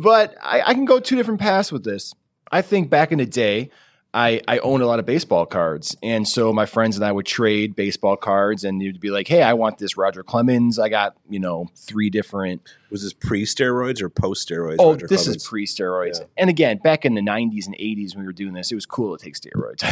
but 0.00 0.34
I, 0.42 0.62
I 0.62 0.74
can 0.74 0.84
go 0.84 1.00
two 1.00 1.16
different 1.16 1.40
paths 1.40 1.72
with 1.72 1.84
this. 1.84 2.14
I 2.52 2.62
think 2.62 2.90
back 2.90 3.12
in 3.12 3.18
the 3.18 3.26
day, 3.26 3.70
I, 4.12 4.40
I 4.48 4.58
owned 4.58 4.82
a 4.82 4.86
lot 4.86 4.98
of 4.98 5.06
baseball 5.06 5.46
cards. 5.46 5.96
And 6.02 6.26
so 6.26 6.52
my 6.52 6.66
friends 6.66 6.96
and 6.96 7.04
I 7.04 7.12
would 7.12 7.26
trade 7.26 7.76
baseball 7.76 8.16
cards 8.16 8.64
and 8.64 8.82
you'd 8.82 9.00
be 9.00 9.10
like, 9.10 9.28
hey, 9.28 9.42
I 9.42 9.52
want 9.52 9.78
this 9.78 9.96
Roger 9.96 10.24
Clemens. 10.24 10.78
I 10.78 10.88
got, 10.88 11.16
you 11.28 11.38
know, 11.38 11.68
three 11.76 12.10
different 12.10 12.62
Was 12.90 13.02
this 13.02 13.12
pre 13.12 13.44
steroids 13.44 14.02
or 14.02 14.08
post 14.08 14.48
steroids? 14.48 14.76
Oh, 14.80 14.92
Roger 14.92 15.06
this 15.06 15.22
Clemens? 15.22 15.42
is 15.42 15.48
pre 15.48 15.66
steroids. 15.66 16.20
Yeah. 16.20 16.26
And 16.36 16.50
again, 16.50 16.78
back 16.78 17.04
in 17.04 17.14
the 17.14 17.20
90s 17.20 17.66
and 17.66 17.76
80s 17.76 18.14
when 18.14 18.24
we 18.24 18.26
were 18.26 18.32
doing 18.32 18.52
this, 18.52 18.72
it 18.72 18.74
was 18.74 18.86
cool 18.86 19.16
to 19.16 19.24
take 19.24 19.34
steroids. 19.34 19.82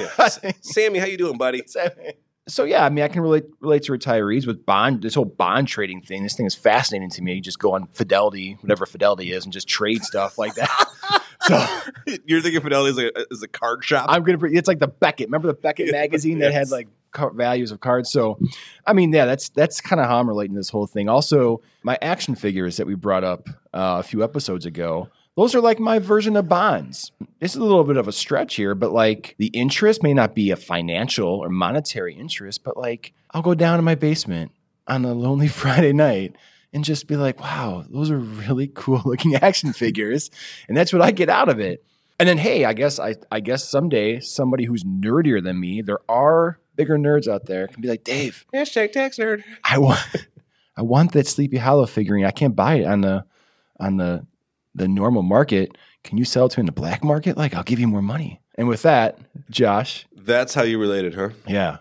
Yeah. 0.00 0.52
Sammy, 0.60 0.98
how 0.98 1.06
you 1.06 1.16
doing, 1.16 1.38
buddy? 1.38 1.62
so 2.48 2.64
yeah, 2.64 2.84
I 2.84 2.88
mean, 2.88 3.04
I 3.04 3.08
can 3.08 3.22
relate 3.22 3.44
relate 3.60 3.84
to 3.84 3.92
retirees 3.92 4.46
with 4.46 4.66
bond. 4.66 5.02
This 5.02 5.14
whole 5.14 5.24
bond 5.24 5.68
trading 5.68 6.00
thing. 6.00 6.22
This 6.22 6.34
thing 6.34 6.46
is 6.46 6.54
fascinating 6.54 7.10
to 7.10 7.22
me. 7.22 7.34
You 7.34 7.40
just 7.40 7.58
go 7.58 7.74
on 7.74 7.86
Fidelity, 7.92 8.56
whatever 8.60 8.86
Fidelity 8.86 9.32
is, 9.32 9.44
and 9.44 9.52
just 9.52 9.68
trade 9.68 10.02
stuff 10.02 10.38
like 10.38 10.54
that. 10.54 10.86
so 11.48 11.66
You're 12.24 12.40
thinking 12.40 12.60
Fidelity 12.60 12.90
is 12.90 12.98
a, 12.98 13.26
is 13.30 13.42
a 13.42 13.48
card 13.48 13.84
shop? 13.84 14.06
I'm 14.08 14.22
gonna. 14.22 14.38
It's 14.44 14.68
like 14.68 14.78
the 14.78 14.88
Beckett. 14.88 15.28
Remember 15.28 15.48
the 15.48 15.54
Beckett 15.54 15.92
magazine 15.92 16.38
that 16.38 16.52
had 16.52 16.70
like 16.70 16.88
car- 17.10 17.32
values 17.32 17.70
of 17.70 17.80
cards. 17.80 18.10
So, 18.10 18.38
I 18.86 18.92
mean, 18.92 19.12
yeah, 19.12 19.26
that's 19.26 19.48
that's 19.50 19.80
kind 19.80 20.00
of 20.00 20.06
how 20.06 20.18
I'm 20.18 20.28
relating 20.28 20.54
this 20.54 20.70
whole 20.70 20.86
thing. 20.86 21.08
Also, 21.08 21.60
my 21.82 21.98
action 22.02 22.34
figures 22.34 22.76
that 22.76 22.86
we 22.86 22.94
brought 22.94 23.24
up 23.24 23.48
uh, 23.72 23.98
a 23.98 24.02
few 24.02 24.22
episodes 24.22 24.66
ago. 24.66 25.08
Those 25.36 25.54
are 25.54 25.60
like 25.60 25.78
my 25.78 26.00
version 26.00 26.34
of 26.34 26.48
bonds. 26.48 27.12
This 27.38 27.52
is 27.52 27.58
a 27.58 27.64
little 27.64 27.84
bit 27.84 27.96
of 27.96 28.08
a 28.08 28.12
stretch 28.12 28.56
here, 28.56 28.74
but 28.74 28.90
like 28.90 29.36
the 29.38 29.46
interest 29.48 30.02
may 30.02 30.12
not 30.12 30.34
be 30.34 30.50
a 30.50 30.56
financial 30.56 31.28
or 31.28 31.48
monetary 31.48 32.14
interest, 32.14 32.64
but 32.64 32.76
like 32.76 33.12
I'll 33.30 33.42
go 33.42 33.54
down 33.54 33.78
to 33.78 33.82
my 33.82 33.94
basement 33.94 34.50
on 34.88 35.04
a 35.04 35.14
lonely 35.14 35.46
Friday 35.62 35.92
night 35.92 36.34
and 36.72 36.84
just 36.84 37.06
be 37.06 37.16
like, 37.16 37.40
wow, 37.40 37.84
those 37.88 38.10
are 38.10 38.18
really 38.18 38.68
cool 38.74 39.02
looking 39.04 39.34
action 39.34 39.72
figures. 39.72 40.30
And 40.68 40.76
that's 40.76 40.92
what 40.92 41.02
I 41.02 41.10
get 41.10 41.28
out 41.28 41.48
of 41.48 41.60
it. 41.60 41.84
And 42.20 42.28
then, 42.28 42.38
hey, 42.38 42.64
I 42.64 42.72
guess 42.72 42.98
I, 42.98 43.14
I 43.30 43.40
guess 43.40 43.68
someday 43.68 44.20
somebody 44.20 44.64
who's 44.64 44.82
nerdier 44.84 45.42
than 45.42 45.60
me, 45.60 45.82
there 45.82 46.00
are 46.08 46.58
bigger 46.74 46.98
nerds 46.98 47.28
out 47.28 47.46
there, 47.46 47.68
can 47.68 47.80
be 47.80 47.88
like, 47.88 48.04
Dave, 48.04 48.44
Hashtag 48.52 48.92
tax 48.92 49.18
nerd. 49.18 49.44
I 49.64 49.78
want, 49.78 50.00
I 50.76 50.82
want 50.82 51.12
that 51.12 51.26
Sleepy 51.26 51.58
Hollow 51.58 51.86
figurine. 51.86 52.24
I 52.24 52.30
can't 52.32 52.56
buy 52.56 52.76
it 52.76 52.86
on 52.86 53.02
the, 53.02 53.24
on 53.78 53.96
the, 53.98 54.26
the 54.74 54.88
normal 54.88 55.22
market. 55.22 55.76
Can 56.04 56.18
you 56.18 56.24
sell 56.24 56.46
it 56.46 56.50
to 56.50 56.58
me 56.58 56.62
in 56.62 56.66
the 56.66 56.72
black 56.72 57.04
market? 57.04 57.36
Like, 57.36 57.54
I'll 57.54 57.62
give 57.62 57.78
you 57.78 57.88
more 57.88 58.02
money. 58.02 58.40
And 58.56 58.66
with 58.66 58.82
that, 58.82 59.18
Josh, 59.50 60.06
That's 60.16 60.54
how 60.54 60.62
you 60.62 60.80
related, 60.80 61.14
huh? 61.14 61.30
yeah, 61.46 61.78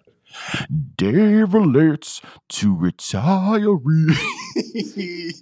Dave 0.96 1.54
relates 1.54 2.22
to 2.50 2.76
retirees. 2.76 4.16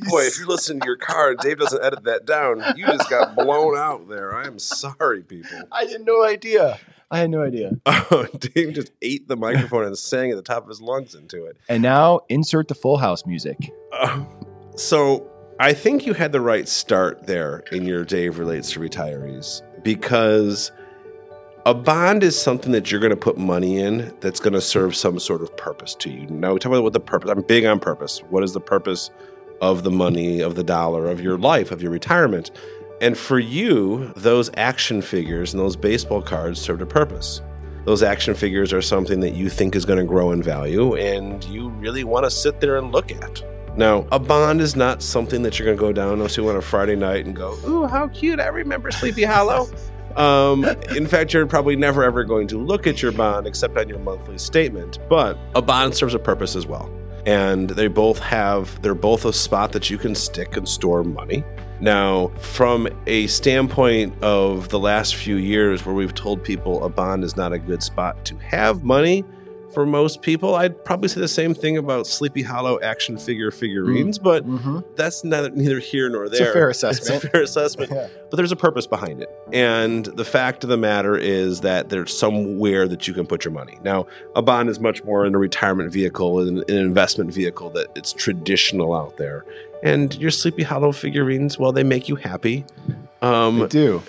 Boy, 0.10 0.22
if 0.22 0.40
you 0.40 0.48
listen 0.48 0.80
to 0.80 0.86
your 0.86 0.98
card, 0.98 1.40
Dave 1.40 1.60
doesn't 1.60 1.84
edit 1.84 2.04
that 2.04 2.26
down. 2.26 2.64
You 2.76 2.86
just 2.86 3.10
got 3.10 3.36
blown 3.36 3.78
out 3.78 4.08
there. 4.10 4.36
I 4.36 4.46
am 4.46 4.60
sorry, 4.60 5.22
people. 5.24 5.60
I 5.72 5.86
had 5.86 6.06
no 6.06 6.24
idea. 6.24 6.80
I 7.12 7.20
had 7.20 7.30
no 7.30 7.44
idea. 7.44 7.72
Oh, 8.12 8.28
Dave 8.38 8.74
just 8.74 8.92
ate 9.02 9.28
the 9.28 9.36
microphone 9.36 9.84
and 9.84 9.98
sang 9.98 10.30
at 10.30 10.36
the 10.36 10.44
top 10.44 10.64
of 10.64 10.70
his 10.70 10.80
lungs 10.80 11.16
into 11.16 11.46
it. 11.46 11.58
And 11.68 11.82
now 11.82 12.22
insert 12.30 12.68
the 12.68 12.76
Full 12.76 12.98
House 12.98 13.26
music. 13.26 13.72
Uh, 13.92 14.26
so 14.76 15.28
I 15.60 15.74
think 15.74 16.06
you 16.06 16.14
had 16.14 16.32
the 16.32 16.42
right 16.42 16.68
start 16.68 17.26
there 17.26 17.64
in 17.72 17.86
your 17.86 18.04
Dave 18.06 18.38
relates 18.38 18.72
to 18.72 18.80
retirees 18.80 19.62
because 19.84 20.72
a 21.66 21.74
bond 21.74 22.24
is 22.24 22.40
something 22.40 22.72
that 22.74 22.92
you're 22.92 23.00
going 23.02 23.10
to 23.10 23.16
put 23.16 23.40
money 23.40 23.80
in 23.80 24.14
that's 24.20 24.40
going 24.40 24.54
to 24.54 24.62
serve 24.62 24.96
some 24.96 25.18
sort 25.18 25.42
of 25.42 25.56
purpose 25.58 25.96
to 25.96 26.12
you. 26.12 26.28
Now, 26.28 26.54
we 26.54 26.60
talk 26.60 26.72
about 26.72 26.84
what 26.84 26.94
the 26.94 27.00
purpose. 27.00 27.32
I'm 27.32 27.42
big 27.42 27.66
on 27.66 27.80
purpose. 27.80 28.20
What 28.30 28.44
is 28.44 28.54
the 28.54 28.60
purpose 28.60 29.10
of 29.62 29.84
the 29.84 29.90
money, 29.90 30.42
of 30.42 30.54
the 30.54 30.64
dollar, 30.64 31.10
of 31.10 31.22
your 31.22 31.40
life, 31.40 31.72
of 31.72 31.82
your 31.82 31.92
retirement? 31.92 32.52
And 33.02 33.18
for 33.18 33.40
you, 33.40 34.14
those 34.16 34.52
action 34.56 35.02
figures 35.02 35.54
and 35.54 35.60
those 35.60 35.76
baseball 35.76 36.22
cards 36.22 36.62
served 36.62 36.84
a 36.84 36.86
purpose. 36.86 37.42
Those 37.86 38.04
action 38.04 38.36
figures 38.36 38.72
are 38.72 38.82
something 38.82 39.20
that 39.22 39.34
you 39.34 39.50
think 39.50 39.76
is 39.76 39.86
going 39.86 40.00
to 40.00 40.06
grow 40.06 40.32
in 40.32 40.44
value 40.44 40.96
and 40.96 41.44
you 41.46 41.70
really 41.70 42.04
want 42.04 42.26
to 42.26 42.32
sit 42.32 42.62
there 42.62 42.78
and 42.78 42.92
look 42.92 43.12
at. 43.12 43.44
Now, 43.76 44.08
a 44.12 44.20
bond 44.20 44.62
is 44.62 44.76
not 44.76 45.02
something 45.02 45.42
that 45.42 45.58
you're 45.58 45.66
going 45.66 45.78
to 45.78 45.82
go 45.82 45.92
down 45.92 46.26
to 46.26 46.50
on 46.50 46.56
a 46.56 46.62
Friday 46.62 46.96
night 46.96 47.26
and 47.26 47.36
go, 47.36 47.58
Ooh, 47.68 47.86
how 47.86 48.08
cute. 48.08 48.40
I 48.40 48.48
remember 48.48 48.92
Sleepy 48.92 49.24
Hollow. 49.24 49.68
Um, 50.16 50.66
in 50.96 51.08
fact, 51.08 51.34
you're 51.34 51.46
probably 51.46 51.76
never 51.76 52.04
ever 52.04 52.24
going 52.24 52.48
to 52.48 52.58
look 52.58 52.88
at 52.88 53.02
your 53.02 53.12
bond 53.12 53.48
except 53.48 53.78
on 53.78 53.90
your 53.90 54.00
monthly 54.00 54.38
statement. 54.38 55.00
But 55.10 55.38
a 55.56 55.62
bond 55.62 55.96
serves 55.96 56.14
a 56.14 56.20
purpose 56.20 56.56
as 56.56 56.66
well. 56.66 56.90
And 57.26 57.70
they 57.72 57.88
both 57.88 58.20
have, 58.20 58.82
they're 58.82 58.94
both 58.94 59.26
a 59.26 59.34
spot 59.34 59.72
that 59.72 59.90
you 59.90 59.98
can 59.98 60.14
stick 60.14 60.58
and 60.58 60.70
store 60.70 61.04
money. 61.04 61.44
Now, 61.82 62.28
from 62.40 62.88
a 63.08 63.28
standpoint 63.28 64.24
of 64.24 64.70
the 64.70 64.80
last 64.80 65.16
few 65.16 65.36
years 65.36 65.86
where 65.86 65.96
we've 65.96 66.14
told 66.14 66.44
people 66.44 66.84
a 66.84 66.90
bond 66.90 67.24
is 67.24 67.36
not 67.36 67.52
a 67.52 67.60
good 67.60 67.84
spot 67.84 68.24
to 68.26 68.38
have 68.38 68.84
money, 68.84 69.26
for 69.76 69.86
most 69.86 70.22
people, 70.22 70.56
I'd 70.56 70.84
probably 70.86 71.10
say 71.10 71.20
the 71.20 71.28
same 71.28 71.54
thing 71.54 71.78
about 71.78 72.08
Sleepy 72.08 72.42
Hollow 72.42 72.80
action 72.82 73.18
figure 73.18 73.52
figurines, 73.52 74.18
mm, 74.18 74.24
but 74.24 74.48
mm-hmm. 74.48 74.80
that's 74.96 75.24
not, 75.24 75.54
neither 75.54 75.80
here 75.80 76.10
nor 76.10 76.30
there. 76.30 76.42
It's 76.42 76.50
a 76.50 76.54
fair 76.54 76.70
assessment. 76.70 76.96
It's 77.16 77.26
a 77.26 77.30
fair 77.30 77.42
assessment, 77.44 77.92
Yeah. 77.92 78.08
but 78.30 78.38
there's 78.38 78.54
a 78.54 78.56
purpose 78.56 78.88
behind 78.88 79.22
it. 79.22 79.30
And 79.52 80.06
the 80.06 80.24
fact 80.24 80.64
of 80.64 80.70
the 80.70 80.78
matter 80.78 81.16
is 81.18 81.62
that 81.62 81.90
there's 81.90 82.18
somewhere 82.18 82.88
that 82.88 83.08
you 83.08 83.14
can 83.14 83.28
put 83.28 83.44
your 83.44 83.52
money. 83.52 83.78
Now, 83.84 84.08
a 84.36 84.42
bond 84.42 84.70
is 84.70 84.80
much 84.80 85.04
more 85.04 85.26
in 85.26 85.36
a 85.36 85.38
retirement 85.38 85.92
vehicle 85.92 86.40
and 86.40 86.68
an 86.70 86.78
investment 86.78 87.34
vehicle 87.34 87.70
that 87.72 87.88
it's 87.96 88.14
traditional 88.14 88.96
out 88.96 89.18
there. 89.18 89.46
And 89.86 90.14
your 90.18 90.32
Sleepy 90.32 90.64
Hollow 90.64 90.92
figurines, 90.92 91.58
while 91.60 91.72
they 91.72 91.84
make 91.84 92.10
you 92.10 92.16
happy, 92.16 92.66
They 93.22 93.28
um, 93.28 93.68
do. 93.70 94.02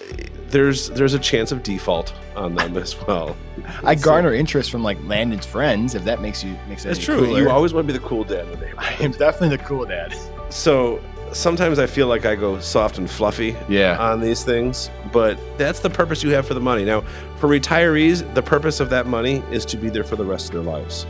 there's 0.49 0.89
there's 0.91 1.13
a 1.15 1.19
chance 1.19 1.53
of 1.53 1.63
default 1.63 2.13
on 2.35 2.55
them 2.55 2.77
as 2.79 2.97
well. 3.07 3.37
I 3.85 3.95
garner 3.95 4.33
interest 4.33 4.71
from 4.71 4.83
like 4.83 4.97
Landon's 5.05 5.45
friends. 5.47 5.95
If 5.95 6.05
that 6.05 6.21
makes 6.23 6.43
you 6.43 6.57
makes 6.69 6.85
it 6.87 6.91
It's 6.93 7.05
true. 7.05 7.19
cooler. 7.27 7.39
You 7.41 7.51
always 7.51 7.73
want 7.75 7.87
to 7.87 7.93
be 7.93 7.99
the 7.99 8.05
cool 8.05 8.25
dad 8.25 8.49
in 8.49 8.59
the. 8.59 8.69
I 8.81 8.95
am 9.01 9.13
definitely 9.13 9.57
the 9.57 9.63
cool 9.65 9.85
dad. 9.85 10.15
So 10.49 10.99
sometimes 11.33 11.79
I 11.79 11.87
feel 11.87 12.07
like 12.07 12.25
I 12.25 12.37
go 12.37 12.59
soft 12.61 12.97
and 12.99 13.11
fluffy 13.11 13.55
Yeah. 13.69 13.99
on 13.99 14.21
these 14.21 14.45
things, 14.45 14.91
but 15.13 15.39
that's 15.59 15.81
the 15.81 15.91
purpose 15.91 16.23
you 16.23 16.31
have 16.31 16.47
for 16.47 16.55
the 16.55 16.61
money. 16.61 16.85
Now, 16.87 17.03
for 17.39 17.49
retirees, 17.49 18.23
the 18.35 18.43
purpose 18.43 18.81
of 18.81 18.89
that 18.91 19.07
money 19.07 19.43
is 19.53 19.65
to 19.67 19.77
be 19.77 19.91
there 19.91 20.05
for 20.05 20.17
the 20.17 20.25
rest 20.25 20.47
of 20.49 20.53
their 20.55 20.63
lives. 20.73 21.05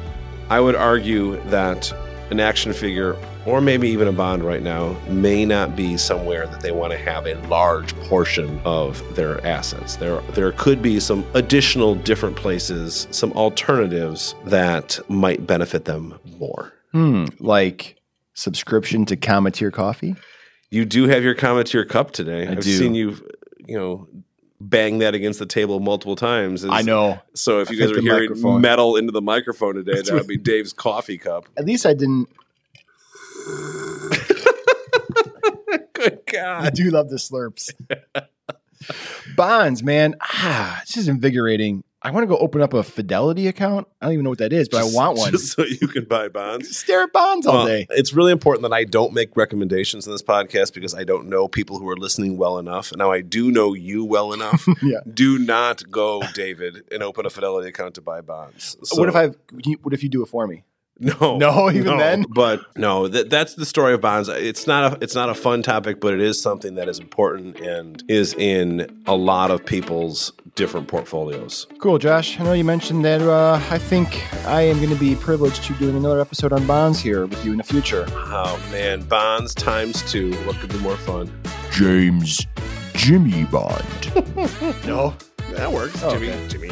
I 0.50 0.58
would 0.58 0.74
argue 0.74 1.40
that 1.50 1.92
an 2.30 2.40
action 2.40 2.72
figure 2.72 3.14
or 3.46 3.60
maybe 3.60 3.88
even 3.88 4.08
a 4.08 4.12
bond 4.12 4.44
right 4.44 4.62
now 4.62 4.96
may 5.08 5.44
not 5.44 5.76
be 5.76 5.96
somewhere 5.96 6.46
that 6.46 6.60
they 6.60 6.72
want 6.72 6.92
to 6.92 6.98
have 6.98 7.26
a 7.26 7.34
large 7.48 7.94
portion 8.02 8.60
of 8.64 9.02
their 9.14 9.44
assets. 9.46 9.96
There 9.96 10.20
there 10.32 10.52
could 10.52 10.82
be 10.82 10.98
some 11.00 11.24
additional 11.34 11.94
different 11.94 12.36
places, 12.36 13.06
some 13.10 13.32
alternatives 13.32 14.34
that 14.44 14.98
might 15.08 15.46
benefit 15.46 15.84
them 15.84 16.18
more. 16.38 16.72
Hmm. 16.92 17.26
Like 17.38 17.96
subscription 18.34 19.04
to 19.06 19.16
Cometeer 19.16 19.72
Coffee. 19.72 20.14
You 20.70 20.84
do 20.84 21.06
have 21.08 21.22
your 21.22 21.34
Cometeer 21.34 21.88
cup 21.88 22.10
today. 22.10 22.46
I 22.46 22.52
I've 22.52 22.60
do. 22.60 22.76
seen 22.76 22.94
you, 22.94 23.16
you 23.66 23.78
know, 23.78 24.08
bang 24.60 24.98
that 24.98 25.14
against 25.14 25.38
the 25.38 25.46
table 25.46 25.78
multiple 25.80 26.16
times. 26.16 26.64
Is- 26.64 26.70
I 26.72 26.82
know. 26.82 27.20
So 27.34 27.60
if 27.60 27.70
I 27.70 27.74
you 27.74 27.78
guys 27.80 27.92
are 27.92 28.00
hearing 28.00 28.30
microphone. 28.30 28.60
metal 28.60 28.96
into 28.96 29.12
the 29.12 29.22
microphone 29.22 29.74
today, 29.76 30.00
that 30.02 30.12
would 30.12 30.26
be 30.26 30.36
Dave's 30.36 30.72
coffee 30.72 31.18
cup. 31.18 31.46
At 31.56 31.64
least 31.66 31.86
I 31.86 31.94
didn't. 31.94 32.28
Good 35.94 36.20
God. 36.32 36.66
I 36.66 36.70
do 36.70 36.90
love 36.90 37.08
the 37.08 37.16
slurps. 37.16 37.70
Bonds, 39.36 39.82
man. 39.82 40.14
Ah, 40.20 40.82
this 40.86 40.96
is 40.96 41.08
invigorating. 41.08 41.82
I 42.02 42.10
want 42.12 42.22
to 42.22 42.28
go 42.28 42.36
open 42.36 42.60
up 42.60 42.72
a 42.74 42.82
Fidelity 42.84 43.48
account. 43.48 43.88
I 44.00 44.06
don't 44.06 44.12
even 44.12 44.24
know 44.24 44.30
what 44.30 44.38
that 44.38 44.52
is, 44.52 44.68
but 44.68 44.80
I 44.80 44.84
want 44.84 45.18
one. 45.18 45.32
Just 45.32 45.54
so 45.56 45.64
you 45.64 45.88
can 45.88 46.04
buy 46.04 46.28
bonds. 46.28 46.76
Stare 46.78 47.02
at 47.04 47.12
bonds 47.12 47.46
all 47.46 47.54
Well, 47.56 47.66
day. 47.66 47.86
it's 47.90 48.12
really 48.12 48.30
important 48.30 48.62
that 48.62 48.72
I 48.72 48.84
don't 48.84 49.12
make 49.12 49.36
recommendations 49.36 50.06
in 50.06 50.12
this 50.12 50.22
podcast 50.22 50.72
because 50.74 50.94
I 50.94 51.02
don't 51.02 51.28
know 51.28 51.48
people 51.48 51.78
who 51.78 51.88
are 51.88 51.96
listening 51.96 52.36
well 52.36 52.58
enough. 52.58 52.92
Now 52.94 53.10
I 53.10 53.22
do 53.22 53.50
know 53.50 53.74
you 53.74 54.04
well 54.04 54.32
enough. 54.32 54.66
Yeah. 54.82 54.98
Do 55.12 55.38
not 55.38 55.90
go, 55.90 56.22
David, 56.34 56.84
and 56.92 57.02
open 57.02 57.26
a 57.26 57.30
Fidelity 57.30 57.70
account 57.70 57.94
to 57.96 58.02
buy 58.02 58.20
bonds. 58.20 58.76
So- 58.84 59.00
what 59.00 59.08
if 59.08 59.16
I? 59.16 59.28
What 59.82 59.94
if 59.94 60.02
you 60.02 60.08
do 60.08 60.22
it 60.22 60.26
for 60.26 60.46
me? 60.46 60.62
No, 60.98 61.36
No, 61.36 61.70
even 61.70 61.98
then? 61.98 62.24
But 62.30 62.60
no, 62.76 63.06
that, 63.08 63.28
that's 63.28 63.54
the 63.54 63.66
story 63.66 63.92
of 63.92 64.00
bonds. 64.00 64.28
It's 64.30 64.66
not 64.66 64.94
a 64.94 64.98
it's 65.04 65.14
not 65.14 65.28
a 65.28 65.34
fun 65.34 65.62
topic, 65.62 66.00
but 66.00 66.14
it 66.14 66.20
is 66.20 66.40
something 66.40 66.74
that 66.76 66.88
is 66.88 66.98
important 66.98 67.60
and 67.60 68.02
is 68.08 68.32
in 68.34 69.02
a 69.06 69.14
lot 69.14 69.50
of 69.50 69.64
people's 69.66 70.32
different 70.54 70.88
portfolios. 70.88 71.66
Cool, 71.80 71.98
Josh. 71.98 72.40
I 72.40 72.44
know 72.44 72.54
you 72.54 72.64
mentioned 72.64 73.04
that. 73.04 73.20
Uh, 73.20 73.60
I 73.70 73.76
think 73.76 74.22
I 74.46 74.62
am 74.62 74.78
going 74.78 74.88
to 74.88 74.96
be 74.98 75.14
privileged 75.16 75.64
to 75.64 75.74
doing 75.74 75.96
another 75.96 76.18
episode 76.20 76.54
on 76.54 76.66
bonds 76.66 76.98
here 76.98 77.26
with 77.26 77.44
you 77.44 77.52
in 77.52 77.58
the 77.58 77.64
future. 77.64 78.06
Oh 78.08 78.58
man, 78.72 79.02
bonds 79.02 79.54
times 79.54 80.00
two. 80.10 80.32
What 80.46 80.56
could 80.56 80.70
be 80.70 80.78
more 80.78 80.96
fun? 80.96 81.30
James 81.72 82.46
Jimmy 82.94 83.44
Bond. 83.44 83.84
No, 84.86 85.14
That 85.50 85.70
works, 85.70 86.02
Oh, 86.02 86.12
Jimmy. 86.12 86.30
okay. 86.30 86.48
Jimmy. 86.48 86.70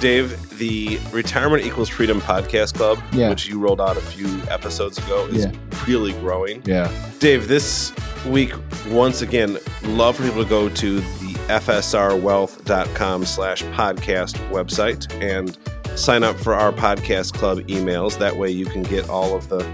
Dave, 0.00 0.58
the 0.58 0.98
Retirement 1.12 1.64
Equals 1.64 1.88
Freedom 1.88 2.20
podcast 2.20 2.74
club, 2.74 2.98
Yeah. 3.12 3.30
which 3.30 3.46
you 3.48 3.58
rolled 3.58 3.80
out 3.80 3.96
a 3.96 4.00
few 4.00 4.28
episodes 4.50 4.98
ago, 4.98 5.26
is 5.30 5.44
Yeah. 5.46 5.52
really 5.86 6.12
growing. 6.14 6.62
yeah, 6.64 6.90
Dave, 7.18 7.48
this 7.48 7.92
week, 8.26 8.52
once 8.90 9.22
again, 9.22 9.58
love 9.84 10.16
for 10.16 10.22
people 10.24 10.42
to 10.44 10.48
go 10.48 10.68
to 10.68 11.00
the 11.00 11.34
fsrwealth.com 11.48 13.24
slash 13.24 13.62
podcast 13.64 14.36
website 14.50 15.06
and 15.22 15.56
sign 15.98 16.22
up 16.24 16.36
for 16.38 16.54
our 16.54 16.72
podcast 16.72 17.32
club 17.34 17.58
emails. 17.68 18.18
That 18.18 18.36
way 18.36 18.50
you 18.50 18.66
can 18.66 18.82
get 18.82 19.08
all 19.08 19.34
of 19.34 19.48
the 19.48 19.64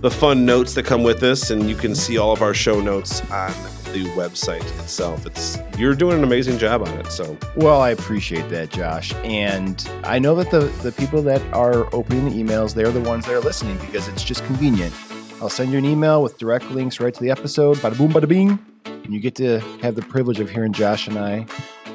the 0.00 0.10
fun 0.10 0.44
notes 0.44 0.74
that 0.74 0.82
come 0.84 1.04
with 1.04 1.20
this 1.20 1.50
and 1.50 1.70
you 1.70 1.76
can 1.76 1.94
see 1.94 2.18
all 2.18 2.32
of 2.32 2.42
our 2.42 2.52
show 2.52 2.80
notes 2.80 3.22
on 3.30 3.52
the 3.92 4.04
website 4.16 4.62
itself. 4.80 5.26
It's 5.26 5.58
you're 5.78 5.94
doing 5.94 6.18
an 6.18 6.24
amazing 6.24 6.58
job 6.58 6.82
on 6.82 6.88
it. 6.98 7.06
So 7.12 7.36
Well, 7.56 7.80
I 7.80 7.90
appreciate 7.90 8.48
that, 8.50 8.70
Josh. 8.70 9.12
And 9.24 9.88
I 10.04 10.18
know 10.18 10.34
that 10.36 10.50
the, 10.50 10.60
the 10.82 10.92
people 10.92 11.22
that 11.22 11.42
are 11.52 11.86
opening 11.94 12.24
the 12.24 12.42
emails, 12.42 12.74
they're 12.74 12.90
the 12.90 13.00
ones 13.00 13.26
that 13.26 13.34
are 13.34 13.40
listening 13.40 13.76
because 13.78 14.08
it's 14.08 14.24
just 14.24 14.44
convenient. 14.46 14.94
I'll 15.40 15.48
send 15.50 15.72
you 15.72 15.78
an 15.78 15.84
email 15.84 16.22
with 16.22 16.38
direct 16.38 16.70
links 16.70 17.00
right 17.00 17.12
to 17.12 17.20
the 17.20 17.30
episode. 17.30 17.76
Bada 17.78 17.96
boom, 17.98 18.12
bada 18.12 18.28
bing. 18.28 18.58
And 18.84 19.12
you 19.12 19.20
get 19.20 19.34
to 19.36 19.58
have 19.82 19.94
the 19.96 20.02
privilege 20.02 20.38
of 20.40 20.48
hearing 20.48 20.72
Josh 20.72 21.08
and 21.08 21.18
I 21.18 21.46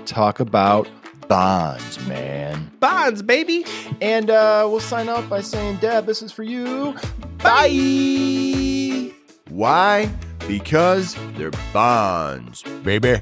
talk 0.05 0.39
about 0.39 0.87
bonds, 1.29 1.99
man. 2.07 2.69
bonds, 2.79 3.21
baby. 3.21 3.65
And 4.01 4.29
uh, 4.29 4.67
we'll 4.69 4.79
sign 4.79 5.09
off 5.09 5.29
by 5.29 5.41
saying, 5.41 5.77
Deb, 5.77 6.05
this 6.05 6.21
is 6.21 6.31
for 6.31 6.43
you. 6.43 6.95
Bye. 7.37 9.13
Why? 9.49 10.09
Because 10.47 11.15
they're 11.35 11.51
bonds, 11.73 12.63
baby. 12.83 13.19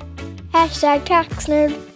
Hashtag 0.54 1.06
tax 1.06 1.48
nerd. 1.48 1.95